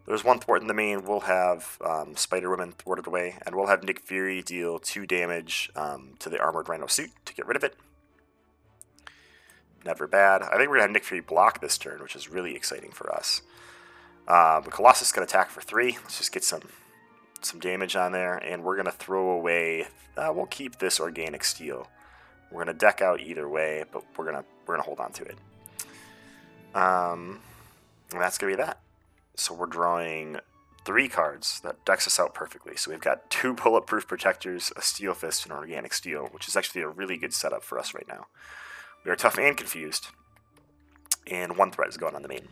There's 0.06 0.24
one 0.24 0.38
thwart 0.38 0.60
in 0.60 0.68
the 0.68 0.74
main. 0.74 1.04
We'll 1.04 1.20
have 1.20 1.78
um, 1.84 2.14
Spider 2.16 2.50
Woman 2.50 2.72
thwarted 2.72 3.06
away, 3.06 3.36
and 3.44 3.54
we'll 3.54 3.68
have 3.68 3.82
Nick 3.82 4.00
Fury 4.00 4.42
deal 4.42 4.78
2 4.78 5.06
damage 5.06 5.70
um, 5.74 6.14
to 6.18 6.28
the 6.28 6.38
Armored 6.38 6.68
Rhino 6.68 6.86
suit 6.86 7.10
to 7.24 7.34
get 7.34 7.46
rid 7.46 7.56
of 7.56 7.64
it. 7.64 7.74
Never 9.84 10.06
bad. 10.06 10.42
I 10.42 10.56
think 10.56 10.68
we're 10.68 10.76
to 10.76 10.82
have 10.82 10.90
Nick 10.90 11.04
Fury 11.04 11.20
block 11.20 11.60
this 11.60 11.78
turn, 11.78 12.00
which 12.00 12.16
is 12.16 12.28
really 12.28 12.54
exciting 12.54 12.90
for 12.90 13.12
us. 13.12 13.42
Um, 14.28 14.64
Colossus 14.64 15.12
can 15.12 15.22
attack 15.22 15.50
for 15.50 15.60
3. 15.60 15.92
Let's 16.02 16.18
just 16.18 16.32
get 16.32 16.44
some 16.44 16.62
some 17.44 17.60
damage 17.60 17.96
on 17.96 18.12
there, 18.12 18.36
and 18.36 18.64
we're 18.64 18.76
going 18.76 18.86
to 18.86 18.92
throw 18.92 19.30
away... 19.30 19.86
Uh, 20.16 20.32
we'll 20.32 20.46
keep 20.46 20.78
this 20.78 21.00
Organic 21.00 21.42
Steel. 21.42 21.88
We're 22.50 22.64
going 22.64 22.76
to 22.76 22.78
deck 22.78 23.00
out 23.02 23.20
either 23.20 23.48
way, 23.48 23.84
but 23.90 24.04
we're 24.16 24.24
going 24.30 24.36
to 24.36 24.44
we're 24.66 24.74
gonna 24.74 24.84
hold 24.84 25.00
on 25.00 25.12
to 25.12 25.24
it. 25.24 25.36
Um, 26.74 27.40
and 28.12 28.20
that's 28.20 28.38
going 28.38 28.52
to 28.52 28.56
be 28.56 28.62
that. 28.62 28.78
So 29.34 29.54
we're 29.54 29.66
drawing 29.66 30.38
three 30.84 31.08
cards 31.08 31.60
that 31.60 31.84
decks 31.84 32.06
us 32.06 32.20
out 32.20 32.34
perfectly. 32.34 32.76
So 32.76 32.90
we've 32.90 33.00
got 33.00 33.28
two 33.30 33.54
bulletproof 33.62 34.06
protectors, 34.06 34.72
a 34.76 34.82
steel 34.82 35.14
fist, 35.14 35.44
and 35.44 35.52
an 35.52 35.58
organic 35.58 35.94
steel, 35.94 36.28
which 36.30 36.48
is 36.48 36.56
actually 36.56 36.82
a 36.82 36.88
really 36.88 37.16
good 37.16 37.34
setup 37.34 37.64
for 37.64 37.78
us 37.78 37.94
right 37.94 38.06
now. 38.08 38.26
We 39.04 39.10
are 39.10 39.16
tough 39.16 39.38
and 39.38 39.56
confused, 39.56 40.08
and 41.26 41.58
one 41.58 41.70
threat 41.70 41.88
is 41.88 41.96
going 41.96 42.14
on 42.14 42.22
the 42.22 42.28
main. 42.28 42.48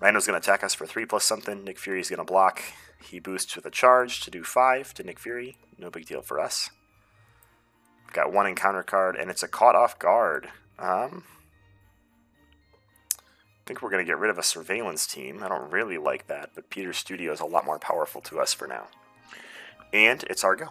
Rhino's 0.00 0.26
going 0.26 0.40
to 0.40 0.44
attack 0.46 0.62
us 0.62 0.74
for 0.74 0.86
three 0.86 1.06
plus 1.06 1.24
something. 1.24 1.64
Nick 1.64 1.78
Fury's 1.78 2.10
going 2.10 2.18
to 2.18 2.24
block. 2.24 2.62
He 3.02 3.18
boosts 3.18 3.56
with 3.56 3.64
a 3.66 3.70
charge 3.70 4.20
to 4.20 4.30
do 4.30 4.42
five 4.44 4.92
to 4.94 5.02
Nick 5.02 5.18
Fury. 5.18 5.56
No 5.78 5.90
big 5.90 6.06
deal 6.06 6.22
for 6.22 6.38
us. 6.38 6.70
Got 8.12 8.32
one 8.32 8.46
encounter 8.46 8.82
card, 8.82 9.16
and 9.16 9.30
it's 9.30 9.42
a 9.42 9.48
caught 9.48 9.74
off 9.74 9.98
guard. 9.98 10.48
Um, 10.78 11.24
I 13.18 13.62
think 13.66 13.82
we're 13.82 13.90
going 13.90 14.04
to 14.04 14.08
get 14.08 14.18
rid 14.18 14.30
of 14.30 14.38
a 14.38 14.42
surveillance 14.42 15.06
team. 15.06 15.42
I 15.42 15.48
don't 15.48 15.70
really 15.70 15.98
like 15.98 16.26
that, 16.28 16.50
but 16.54 16.70
Piotr's 16.70 16.98
Studio 16.98 17.32
is 17.32 17.40
a 17.40 17.46
lot 17.46 17.66
more 17.66 17.78
powerful 17.78 18.20
to 18.22 18.38
us 18.38 18.54
for 18.54 18.66
now. 18.66 18.86
And 19.92 20.22
it's 20.24 20.44
our 20.44 20.56
go. 20.56 20.68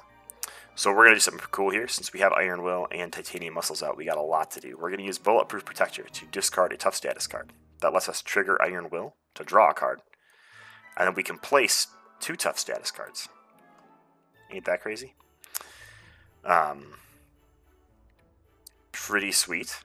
So 0.75 0.91
we're 0.91 1.05
going 1.05 1.11
to 1.11 1.15
do 1.15 1.21
something 1.21 1.45
cool 1.51 1.71
here. 1.71 1.87
Since 1.87 2.13
we 2.13 2.19
have 2.19 2.33
Iron 2.33 2.63
Will 2.63 2.87
and 2.91 3.11
Titanium 3.11 3.53
Muscles 3.53 3.81
out, 3.81 3.97
we 3.97 4.05
got 4.05 4.17
a 4.17 4.21
lot 4.21 4.51
to 4.51 4.59
do. 4.59 4.77
We're 4.77 4.89
going 4.89 4.99
to 4.99 5.05
use 5.05 5.17
Bulletproof 5.17 5.65
Protector 5.65 6.03
to 6.03 6.25
discard 6.27 6.73
a 6.73 6.77
tough 6.77 6.95
status 6.95 7.27
card. 7.27 7.51
That 7.81 7.93
lets 7.93 8.09
us 8.09 8.21
trigger 8.21 8.61
Iron 8.61 8.89
Will 8.89 9.15
to 9.35 9.43
draw 9.43 9.69
a 9.69 9.73
card. 9.73 10.01
And 10.97 11.07
then 11.07 11.15
we 11.15 11.23
can 11.23 11.37
place 11.37 11.87
two 12.19 12.35
tough 12.35 12.57
status 12.57 12.91
cards. 12.91 13.27
Ain't 14.51 14.65
that 14.65 14.81
crazy? 14.81 15.13
Um, 16.45 16.93
pretty 18.91 19.31
sweet. 19.31 19.79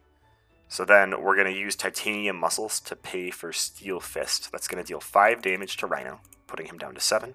So 0.68 0.84
then 0.84 1.20
we're 1.20 1.34
going 1.34 1.52
to 1.52 1.58
use 1.58 1.74
Titanium 1.74 2.36
Muscles 2.36 2.78
to 2.80 2.94
pay 2.94 3.30
for 3.30 3.52
Steel 3.52 3.98
Fist. 3.98 4.52
That's 4.52 4.68
going 4.68 4.82
to 4.82 4.86
deal 4.86 5.00
5 5.00 5.42
damage 5.42 5.76
to 5.78 5.86
Rhino, 5.86 6.20
putting 6.46 6.66
him 6.66 6.78
down 6.78 6.94
to 6.94 7.00
7. 7.00 7.34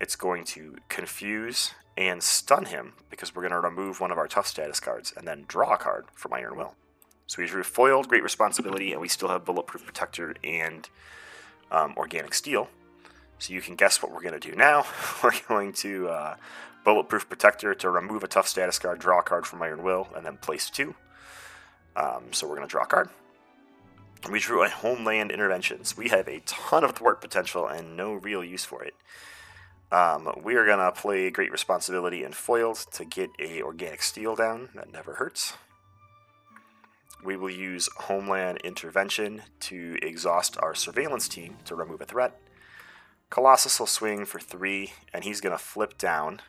It's 0.00 0.16
going 0.16 0.44
to 0.46 0.78
confuse 0.88 1.74
and 1.96 2.22
stun 2.22 2.64
him 2.64 2.94
because 3.08 3.34
we're 3.34 3.42
going 3.42 3.52
to 3.52 3.60
remove 3.60 4.00
one 4.00 4.10
of 4.10 4.18
our 4.18 4.26
tough 4.26 4.46
status 4.46 4.80
cards 4.80 5.12
and 5.16 5.28
then 5.28 5.44
draw 5.46 5.74
a 5.74 5.76
card 5.76 6.06
from 6.14 6.32
Iron 6.32 6.56
Will. 6.56 6.74
So 7.30 7.40
we 7.40 7.46
drew 7.46 7.62
Foiled, 7.62 8.08
Great 8.08 8.24
Responsibility, 8.24 8.90
and 8.90 9.00
we 9.00 9.06
still 9.06 9.28
have 9.28 9.44
Bulletproof 9.44 9.84
Protector 9.84 10.34
and 10.42 10.88
um, 11.70 11.94
Organic 11.96 12.34
Steel. 12.34 12.68
So 13.38 13.52
you 13.52 13.60
can 13.60 13.76
guess 13.76 14.02
what 14.02 14.10
we're 14.10 14.20
going 14.20 14.38
to 14.38 14.50
do 14.50 14.56
now. 14.56 14.84
we're 15.22 15.30
going 15.46 15.72
to 15.74 16.08
uh, 16.08 16.36
Bulletproof 16.84 17.28
Protector 17.28 17.72
to 17.72 17.88
remove 17.88 18.24
a 18.24 18.26
tough 18.26 18.48
status 18.48 18.80
card, 18.80 18.98
draw 18.98 19.20
a 19.20 19.22
card 19.22 19.46
from 19.46 19.62
Iron 19.62 19.84
Will, 19.84 20.08
and 20.16 20.26
then 20.26 20.38
place 20.38 20.70
two. 20.70 20.96
Um, 21.94 22.32
so 22.32 22.48
we're 22.48 22.56
going 22.56 22.66
to 22.66 22.72
draw 22.72 22.82
a 22.82 22.88
card. 22.88 23.10
We 24.28 24.40
drew 24.40 24.64
a 24.64 24.68
Homeland 24.68 25.30
Interventions. 25.30 25.96
We 25.96 26.08
have 26.08 26.26
a 26.26 26.42
ton 26.46 26.82
of 26.82 26.96
thwart 26.96 27.20
potential 27.20 27.64
and 27.64 27.96
no 27.96 28.14
real 28.14 28.42
use 28.42 28.64
for 28.64 28.82
it. 28.82 28.94
Um, 29.92 30.34
we 30.42 30.56
are 30.56 30.66
going 30.66 30.80
to 30.80 30.90
play 30.90 31.30
Great 31.30 31.52
Responsibility 31.52 32.24
and 32.24 32.34
Foiled 32.34 32.86
to 32.90 33.04
get 33.04 33.30
a 33.38 33.62
Organic 33.62 34.02
Steel 34.02 34.34
down. 34.34 34.70
That 34.74 34.92
never 34.92 35.14
hurts. 35.14 35.52
We 37.22 37.36
will 37.36 37.50
use 37.50 37.88
Homeland 37.96 38.58
Intervention 38.64 39.42
to 39.60 39.98
exhaust 40.02 40.56
our 40.60 40.74
surveillance 40.74 41.28
team 41.28 41.58
to 41.66 41.74
remove 41.74 42.00
a 42.00 42.06
threat. 42.06 42.40
Colossus 43.28 43.78
will 43.78 43.86
swing 43.86 44.24
for 44.24 44.40
three, 44.40 44.92
and 45.12 45.22
he's 45.22 45.40
going 45.40 45.56
to 45.56 45.62
flip 45.62 45.98
down, 45.98 46.40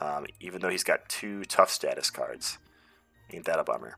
um, 0.00 0.26
even 0.40 0.60
though 0.60 0.70
he's 0.70 0.84
got 0.84 1.08
two 1.08 1.44
tough 1.44 1.70
status 1.70 2.08
cards. 2.08 2.58
Ain't 3.32 3.44
that 3.46 3.58
a 3.58 3.64
bummer? 3.64 3.96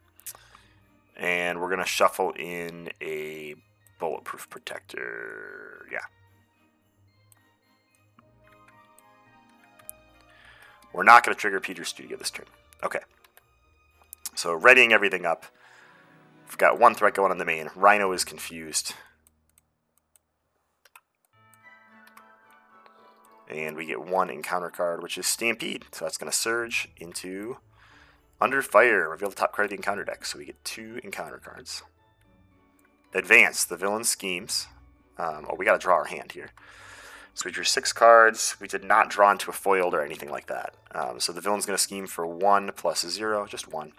And 1.17 1.61
we're 1.61 1.69
going 1.69 1.81
to 1.81 1.87
shuffle 1.87 2.33
in 2.33 2.91
a 3.01 3.55
bulletproof 4.01 4.49
protector. 4.51 5.87
Yeah. 5.93 5.99
We're 10.93 11.05
not 11.05 11.25
going 11.25 11.35
to 11.35 11.41
trigger 11.41 11.61
Piotr 11.61 11.85
Studio 11.85 12.17
this 12.17 12.31
turn. 12.31 12.47
Okay. 12.83 13.01
So 14.35 14.53
readying 14.53 14.93
everything 14.93 15.25
up. 15.25 15.47
We've 16.49 16.59
got 16.59 16.79
one 16.79 16.95
threat 16.95 17.15
going 17.15 17.31
on 17.31 17.39
the 17.39 17.45
main. 17.45 17.71
Rhino 17.75 18.13
is 18.13 18.25
confused. 18.25 18.95
And 23.49 23.77
we 23.77 23.87
get 23.87 24.05
one 24.05 24.31
encounter 24.31 24.71
card, 24.71 25.03
which 25.03 25.19
is 25.19 25.27
Stampede. 25.27 25.85
So 25.93 26.05
that's 26.05 26.17
going 26.17 26.31
to 26.31 26.37
surge 26.37 26.89
into 26.97 27.59
Under 28.41 28.63
Fire. 28.63 29.09
Reveal 29.09 29.31
the 29.31 29.37
top 29.37 29.53
card 29.53 29.67
of 29.67 29.71
the 29.71 29.77
encounter 29.77 30.05
deck. 30.05 30.25
So 30.25 30.39
we 30.39 30.47
get 30.47 30.65
two 30.65 31.01
encounter 31.05 31.39
cards. 31.39 31.83
Advance. 33.13 33.65
The 33.65 33.77
villain 33.77 34.05
schemes. 34.05 34.67
Um, 35.19 35.47
oh, 35.49 35.55
we 35.57 35.65
got 35.65 35.73
to 35.75 35.79
draw 35.79 35.95
our 35.97 36.05
hand 36.05 36.33
here. 36.33 36.51
So 37.35 37.47
we 37.47 37.53
drew 37.53 37.65
six 37.65 37.93
cards. 37.93 38.57
We 38.61 38.69
did 38.69 38.85
not 38.85 39.11
draw 39.11 39.31
into 39.33 39.51
a 39.51 39.53
foiled 39.53 39.95
or 39.95 40.05
anything 40.05 40.31
like 40.31 40.47
that. 40.47 40.75
Um, 40.93 41.19
so 41.19 41.33
the 41.33 41.41
villain's 41.41 41.67
going 41.67 41.77
to 41.77 41.83
scheme 41.83 42.07
for 42.07 42.27
one 42.27 42.71
plus 42.77 43.07
zero, 43.07 43.47
just 43.47 43.67
one. 43.67 43.93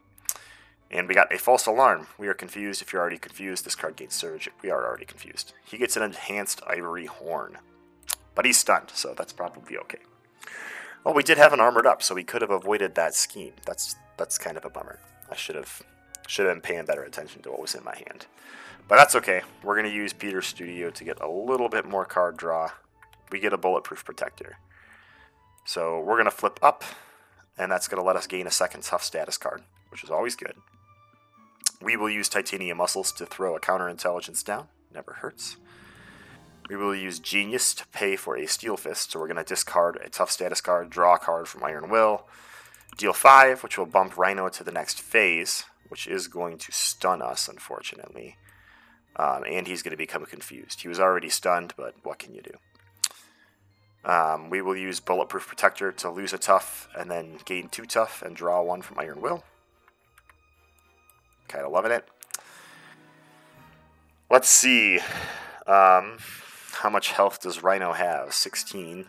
And 0.91 1.07
we 1.07 1.15
got 1.15 1.33
a 1.33 1.37
false 1.37 1.65
alarm. 1.65 2.07
We 2.17 2.27
are 2.27 2.33
confused. 2.33 2.81
If 2.81 2.93
you're 2.93 3.01
already 3.01 3.17
confused, 3.17 3.65
this 3.65 3.75
card 3.75 3.95
gains 3.95 4.13
surge. 4.13 4.49
We 4.61 4.69
are 4.69 4.85
already 4.85 5.05
confused. 5.05 5.53
He 5.63 5.77
gets 5.77 5.97
an 5.97 6.03
enhanced 6.03 6.61
ivory 6.67 7.05
horn. 7.05 7.57
But 8.35 8.45
he's 8.45 8.57
stunned, 8.57 8.91
so 8.93 9.13
that's 9.17 9.33
probably 9.33 9.77
okay. 9.77 9.99
Well, 11.03 11.13
we 11.13 11.23
did 11.23 11.37
have 11.37 11.53
an 11.53 11.59
armored 11.59 11.85
up, 11.85 12.03
so 12.03 12.15
we 12.15 12.23
could 12.23 12.41
have 12.41 12.51
avoided 12.51 12.95
that 12.95 13.15
scheme. 13.15 13.53
That's 13.65 13.95
that's 14.17 14.37
kind 14.37 14.57
of 14.57 14.65
a 14.65 14.69
bummer. 14.69 14.99
I 15.29 15.35
should 15.35 15.55
have 15.55 15.81
should 16.27 16.45
have 16.45 16.55
been 16.55 16.61
paying 16.61 16.85
better 16.85 17.03
attention 17.03 17.41
to 17.43 17.51
what 17.51 17.61
was 17.61 17.75
in 17.75 17.83
my 17.83 17.95
hand. 17.95 18.25
But 18.87 18.97
that's 18.97 19.15
okay. 19.15 19.41
We're 19.63 19.75
to 19.89 19.95
use 19.95 20.13
Piotr's 20.13 20.47
Studio 20.47 20.89
to 20.91 21.03
get 21.03 21.21
a 21.21 21.29
little 21.29 21.69
bit 21.69 21.85
more 21.85 22.05
card 22.05 22.37
draw 22.37 22.71
we 23.31 23.39
get 23.39 23.53
a 23.53 23.57
bulletproof 23.57 24.05
protector. 24.05 24.57
So 25.65 25.99
we're 25.99 26.15
to 26.25 26.31
flip 26.31 26.59
up, 26.61 26.83
and 27.57 27.71
that's 27.71 27.87
to 28.01 28.07
let 28.07 28.15
us 28.15 28.27
gain 28.27 28.47
a 28.47 28.51
second 28.51 28.83
tough 28.83 29.03
status 29.03 29.37
card, 29.37 29.63
which 29.95 30.03
is 30.03 30.11
always 30.11 30.35
good. 30.35 30.57
We 31.81 31.95
will 31.95 32.09
use 32.09 32.27
titanium 32.27 32.79
muscles 32.79 33.13
to 33.13 33.25
throw 33.25 33.55
a 33.55 33.61
counterintelligence 33.61 34.43
down. 34.43 34.67
Never 34.93 35.13
hurts. 35.13 35.55
We 36.69 36.75
will 36.75 36.93
use 36.93 37.17
Genius 37.17 37.73
to 37.75 37.87
pay 37.87 38.17
for 38.17 38.35
a 38.35 38.45
Steel 38.45 38.75
Fist, 38.75 39.13
so 39.13 39.21
we're 39.21 39.29
going 39.29 39.37
to 39.37 39.45
discard 39.45 39.97
a 40.03 40.09
tough 40.09 40.29
status 40.29 40.59
card, 40.59 40.89
draw 40.89 41.15
a 41.15 41.17
card 41.17 41.47
from 41.47 41.63
Iron 41.63 41.89
Will, 41.89 42.27
deal 42.97 43.13
5, 43.13 43.63
which 43.63 43.77
will 43.77 43.85
bump 43.85 44.17
Rhino 44.17 44.49
to 44.49 44.65
the 44.65 44.71
next 44.73 44.99
phase, 44.99 45.63
which 45.87 46.07
is 46.07 46.27
going 46.27 46.57
to 46.57 46.73
stun 46.73 47.21
us, 47.21 47.47
unfortunately. 47.47 48.35
Um, 49.15 49.45
and 49.49 49.65
he's 49.65 49.81
going 49.81 49.91
to 49.91 49.97
become 49.97 50.25
confused. 50.25 50.81
He 50.81 50.89
was 50.89 50.99
already 50.99 51.29
stunned, 51.29 51.73
but 51.77 51.93
what 52.03 52.19
can 52.19 52.35
you 52.35 52.41
do? 52.41 54.11
Um, 54.11 54.49
we 54.49 54.61
will 54.61 54.75
use 54.75 54.99
Bulletproof 54.99 55.47
Protector 55.47 55.93
to 55.93 56.09
lose 56.09 56.33
a 56.33 56.37
tough 56.37 56.89
and 56.97 57.09
then 57.09 57.39
gain 57.45 57.69
two 57.69 57.85
tough 57.85 58.21
and 58.21 58.35
draw 58.35 58.61
one 58.61 58.81
from 58.81 58.99
Iron 58.99 59.21
Will. 59.21 59.45
Kind 61.47 61.65
of 61.65 61.71
loving 61.71 61.91
it. 61.91 62.07
Let's 64.29 64.49
see. 64.49 64.99
Um, 65.67 66.17
how 66.73 66.89
much 66.89 67.11
health 67.11 67.41
does 67.41 67.63
Rhino 67.63 67.93
have? 67.93 68.33
16. 68.33 69.05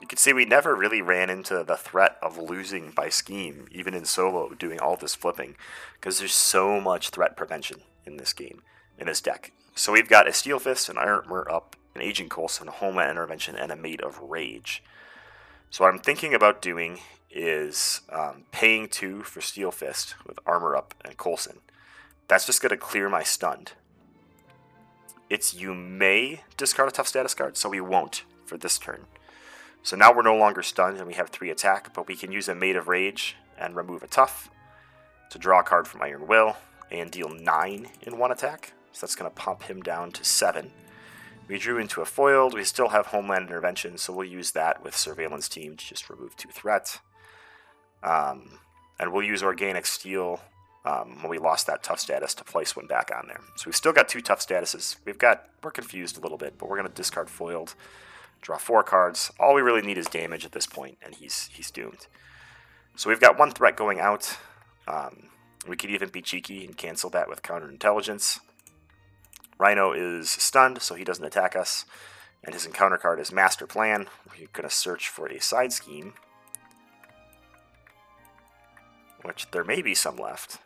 You 0.00 0.06
can 0.06 0.18
see 0.18 0.32
we 0.32 0.44
never 0.44 0.76
really 0.76 1.02
ran 1.02 1.28
into 1.28 1.64
the 1.64 1.76
threat 1.76 2.16
of 2.22 2.38
losing 2.38 2.92
by 2.92 3.08
scheme, 3.08 3.66
even 3.72 3.94
in 3.94 4.04
solo, 4.04 4.50
doing 4.50 4.78
all 4.78 4.96
this 4.96 5.14
flipping, 5.14 5.56
because 5.94 6.18
there's 6.18 6.34
so 6.34 6.80
much 6.80 7.10
threat 7.10 7.36
prevention 7.36 7.80
in 8.06 8.16
this 8.16 8.32
game, 8.32 8.62
in 8.96 9.06
this 9.06 9.20
deck. 9.20 9.52
So 9.74 9.92
we've 9.92 10.08
got 10.08 10.28
a 10.28 10.32
Steel 10.32 10.58
Fist, 10.58 10.88
an 10.88 10.98
Armor 10.98 11.50
Up, 11.50 11.74
an 11.94 12.02
Agent 12.02 12.30
Coulson, 12.30 12.68
a 12.68 12.72
Homeland 12.72 13.10
Intervention, 13.10 13.56
and 13.56 13.72
a 13.72 13.76
Made 13.76 14.00
of 14.00 14.20
Rage. 14.20 14.82
So 15.70 15.84
what 15.84 15.92
I'm 15.92 16.00
thinking 16.00 16.34
about 16.34 16.62
doing 16.62 17.00
is 17.30 18.00
um, 18.10 18.44
paying 18.52 18.88
two 18.88 19.22
for 19.22 19.40
Steel 19.40 19.70
Fist 19.70 20.14
with 20.26 20.38
Armor 20.46 20.74
Up 20.74 20.94
and 21.04 21.16
Coulson. 21.16 21.58
That's 22.26 22.46
just 22.46 22.62
going 22.62 22.70
to 22.70 22.76
clear 22.76 23.08
my 23.08 23.22
stunned. 23.22 23.72
It's 25.28 25.54
you 25.54 25.74
may 25.74 26.42
discard 26.56 26.88
a 26.88 26.92
tough 26.92 27.06
status 27.06 27.34
card, 27.34 27.58
so 27.58 27.68
we 27.68 27.82
won't 27.82 28.24
for 28.46 28.56
this 28.56 28.78
turn. 28.78 29.04
So 29.82 29.94
now 29.94 30.12
we're 30.12 30.22
no 30.22 30.36
longer 30.36 30.62
stunned 30.62 30.96
and 30.96 31.06
we 31.06 31.14
have 31.14 31.28
three 31.28 31.50
attack, 31.50 31.92
but 31.94 32.08
we 32.08 32.16
can 32.16 32.32
use 32.32 32.48
a 32.48 32.54
Made 32.54 32.76
of 32.76 32.88
Rage 32.88 33.36
and 33.58 33.76
remove 33.76 34.02
a 34.02 34.08
tough 34.08 34.50
to 35.30 35.38
draw 35.38 35.60
a 35.60 35.62
card 35.62 35.86
from 35.86 36.02
Iron 36.02 36.26
Will 36.26 36.56
and 36.90 37.10
deal 37.10 37.28
nine 37.28 37.88
in 38.02 38.18
one 38.18 38.32
attack. 38.32 38.72
So 38.92 39.06
that's 39.06 39.14
going 39.14 39.30
to 39.30 39.36
pop 39.36 39.64
him 39.64 39.82
down 39.82 40.12
to 40.12 40.24
seven. 40.24 40.72
We 41.48 41.58
drew 41.58 41.78
into 41.78 42.02
a 42.02 42.04
foiled. 42.04 42.54
We 42.54 42.64
still 42.64 42.90
have 42.90 43.06
Homeland 43.06 43.48
Intervention, 43.48 43.96
so 43.96 44.12
we'll 44.12 44.28
use 44.28 44.50
that 44.52 44.84
with 44.84 44.94
Surveillance 44.94 45.48
Team 45.48 45.76
to 45.76 45.84
just 45.84 46.10
remove 46.10 46.36
two 46.36 46.50
threats. 46.50 46.98
Um, 48.02 48.58
and 49.00 49.12
we'll 49.12 49.24
use 49.24 49.42
Organic 49.42 49.86
Steel 49.86 50.40
um, 50.84 51.22
when 51.22 51.30
we 51.30 51.38
lost 51.38 51.66
that 51.66 51.82
tough 51.82 52.00
status 52.00 52.34
to 52.34 52.44
place 52.44 52.76
one 52.76 52.86
back 52.86 53.10
on 53.16 53.26
there. 53.28 53.40
So 53.56 53.64
we've 53.66 53.76
still 53.76 53.92
got 53.92 54.08
two 54.08 54.20
tough 54.20 54.46
statuses. 54.46 54.96
We've 55.04 55.18
got 55.18 55.44
we're 55.62 55.70
confused 55.70 56.18
a 56.18 56.20
little 56.20 56.38
bit, 56.38 56.54
but 56.58 56.68
we're 56.68 56.76
going 56.76 56.88
to 56.88 56.94
discard 56.94 57.30
foiled, 57.30 57.74
draw 58.40 58.58
four 58.58 58.82
cards. 58.82 59.32
All 59.40 59.54
we 59.54 59.62
really 59.62 59.82
need 59.82 59.98
is 59.98 60.06
damage 60.06 60.44
at 60.44 60.52
this 60.52 60.66
point, 60.66 60.98
and 61.02 61.14
he's 61.14 61.48
he's 61.52 61.70
doomed. 61.70 62.06
So 62.96 63.08
we've 63.08 63.20
got 63.20 63.38
one 63.38 63.52
threat 63.52 63.76
going 63.76 64.00
out. 64.00 64.36
Um, 64.86 65.28
we 65.66 65.76
could 65.76 65.90
even 65.90 66.08
be 66.08 66.22
cheeky 66.22 66.64
and 66.64 66.76
cancel 66.76 67.10
that 67.10 67.28
with 67.28 67.42
counterintelligence. 67.42 68.40
Rhino 69.58 69.92
is 69.92 70.30
stunned, 70.30 70.80
so 70.82 70.94
he 70.94 71.04
doesn't 71.04 71.24
attack 71.24 71.56
us. 71.56 71.84
And 72.44 72.54
his 72.54 72.64
encounter 72.64 72.96
card 72.96 73.18
is 73.18 73.32
Master 73.32 73.66
Plan. 73.66 74.06
We're 74.30 74.46
going 74.52 74.68
to 74.68 74.74
search 74.74 75.08
for 75.08 75.26
a 75.26 75.40
side 75.40 75.72
scheme. 75.72 76.14
Which 79.22 79.50
there 79.50 79.64
may 79.64 79.82
be 79.82 79.94
some 79.94 80.16
left. 80.16 80.58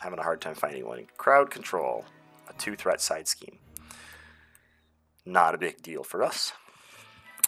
Having 0.00 0.20
a 0.20 0.24
hard 0.24 0.40
time 0.40 0.54
finding 0.54 0.86
one. 0.86 1.06
Crowd 1.18 1.50
Control. 1.50 2.06
A 2.48 2.54
two 2.54 2.74
threat 2.74 3.00
side 3.00 3.28
scheme. 3.28 3.58
Not 5.26 5.54
a 5.54 5.58
big 5.58 5.82
deal 5.82 6.02
for 6.02 6.22
us. 6.22 6.52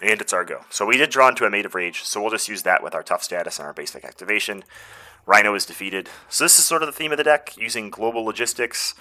And 0.02 0.20
it's 0.20 0.32
our 0.32 0.44
go. 0.44 0.60
So 0.68 0.84
we 0.84 0.98
did 0.98 1.10
draw 1.10 1.28
into 1.28 1.46
a 1.46 1.50
Made 1.50 1.66
of 1.66 1.74
Rage, 1.74 2.02
so 2.02 2.20
we'll 2.20 2.30
just 2.30 2.48
use 2.48 2.62
that 2.62 2.82
with 2.82 2.94
our 2.94 3.02
tough 3.02 3.22
status 3.22 3.58
and 3.58 3.66
our 3.66 3.72
basic 3.72 4.04
activation. 4.04 4.64
Rhino 5.24 5.54
is 5.54 5.64
defeated. 5.64 6.10
So 6.28 6.44
this 6.44 6.58
is 6.58 6.66
sort 6.66 6.82
of 6.82 6.86
the 6.86 6.92
theme 6.92 7.12
of 7.12 7.18
the 7.18 7.24
deck, 7.24 7.56
using 7.56 7.90
global 7.90 8.22
logistics 8.22 8.94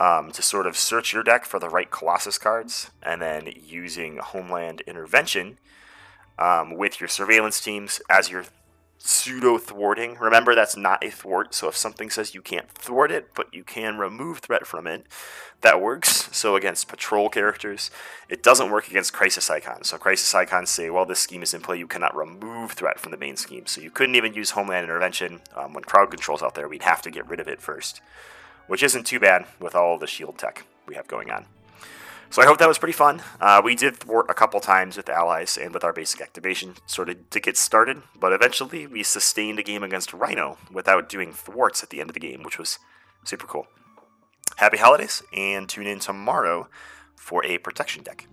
um, 0.00 0.32
to 0.32 0.40
sort 0.40 0.66
of 0.66 0.76
search 0.76 1.12
your 1.12 1.22
deck 1.22 1.44
for 1.44 1.60
the 1.60 1.68
right 1.68 1.90
Colossus 1.90 2.38
cards, 2.38 2.90
and 3.02 3.20
then 3.20 3.52
using 3.54 4.16
Homeland 4.16 4.80
Intervention 4.86 5.58
um, 6.38 6.76
with 6.76 7.00
your 7.00 7.08
surveillance 7.08 7.60
teams 7.60 8.00
as 8.08 8.30
your 8.30 8.44
pseudo 8.96 9.58
thwarting. 9.58 10.16
Remember, 10.18 10.54
that's 10.54 10.76
not 10.76 11.04
a 11.04 11.10
thwart, 11.10 11.54
so 11.54 11.68
if 11.68 11.76
something 11.76 12.08
says 12.08 12.34
you 12.34 12.40
can't 12.40 12.70
thwart 12.70 13.12
it, 13.12 13.34
but 13.34 13.52
you 13.52 13.62
can 13.62 13.98
remove 13.98 14.38
threat 14.38 14.66
from 14.66 14.86
it, 14.86 15.06
that 15.60 15.82
works. 15.82 16.30
So 16.32 16.56
against 16.56 16.88
patrol 16.88 17.28
characters, 17.28 17.90
it 18.28 18.42
doesn't 18.42 18.70
work 18.70 18.88
against 18.88 19.12
crisis 19.12 19.50
icons. 19.50 19.88
So 19.88 19.98
crisis 19.98 20.34
icons 20.34 20.70
say, 20.70 20.88
well, 20.88 21.04
this 21.04 21.20
scheme 21.20 21.42
is 21.42 21.52
in 21.52 21.60
play, 21.60 21.78
you 21.78 21.86
cannot 21.86 22.16
remove 22.16 22.72
threat 22.72 22.98
from 22.98 23.10
the 23.10 23.18
main 23.18 23.36
scheme. 23.36 23.66
So 23.66 23.82
you 23.82 23.90
couldn't 23.90 24.14
even 24.14 24.32
use 24.32 24.50
Homeland 24.50 24.84
Intervention 24.84 25.40
um, 25.54 25.74
when 25.74 25.84
crowd 25.84 26.10
control's 26.10 26.42
out 26.42 26.54
there. 26.54 26.68
We'd 26.68 26.82
have 26.84 27.02
to 27.02 27.10
get 27.10 27.28
rid 27.28 27.40
of 27.40 27.48
it 27.48 27.60
first 27.60 28.00
which 28.70 28.84
isn't 28.84 29.04
too 29.04 29.18
bad 29.18 29.46
with 29.58 29.74
all 29.74 29.98
the 29.98 30.06
shield 30.06 30.38
tech 30.38 30.64
we 30.86 30.94
have 30.94 31.08
going 31.08 31.28
on. 31.28 31.44
So 32.30 32.40
I 32.40 32.46
hope 32.46 32.58
that 32.58 32.68
was 32.68 32.78
pretty 32.78 32.92
fun. 32.92 33.20
Uh, 33.40 33.60
we 33.64 33.74
did 33.74 33.96
thwart 33.96 34.26
a 34.28 34.34
couple 34.34 34.60
times 34.60 34.96
with 34.96 35.08
allies 35.08 35.58
and 35.58 35.74
with 35.74 35.82
our 35.82 35.92
basic 35.92 36.20
activation, 36.20 36.74
sort 36.86 37.08
of 37.08 37.28
to 37.30 37.40
get 37.40 37.56
started, 37.56 38.00
but 38.14 38.32
eventually 38.32 38.86
we 38.86 39.02
sustained 39.02 39.58
a 39.58 39.64
game 39.64 39.82
against 39.82 40.14
Rhino 40.14 40.56
without 40.70 41.08
doing 41.08 41.32
thwarts 41.32 41.82
at 41.82 41.90
the 41.90 42.00
end 42.00 42.10
of 42.10 42.14
the 42.14 42.20
game, 42.20 42.44
which 42.44 42.60
was 42.60 42.78
super 43.24 43.48
cool. 43.48 43.66
Happy 44.58 44.76
holidays, 44.76 45.24
and 45.34 45.68
tune 45.68 45.88
in 45.88 45.98
tomorrow 45.98 46.68
for 47.16 47.44
a 47.44 47.58
protection 47.58 48.04
deck. 48.04 48.28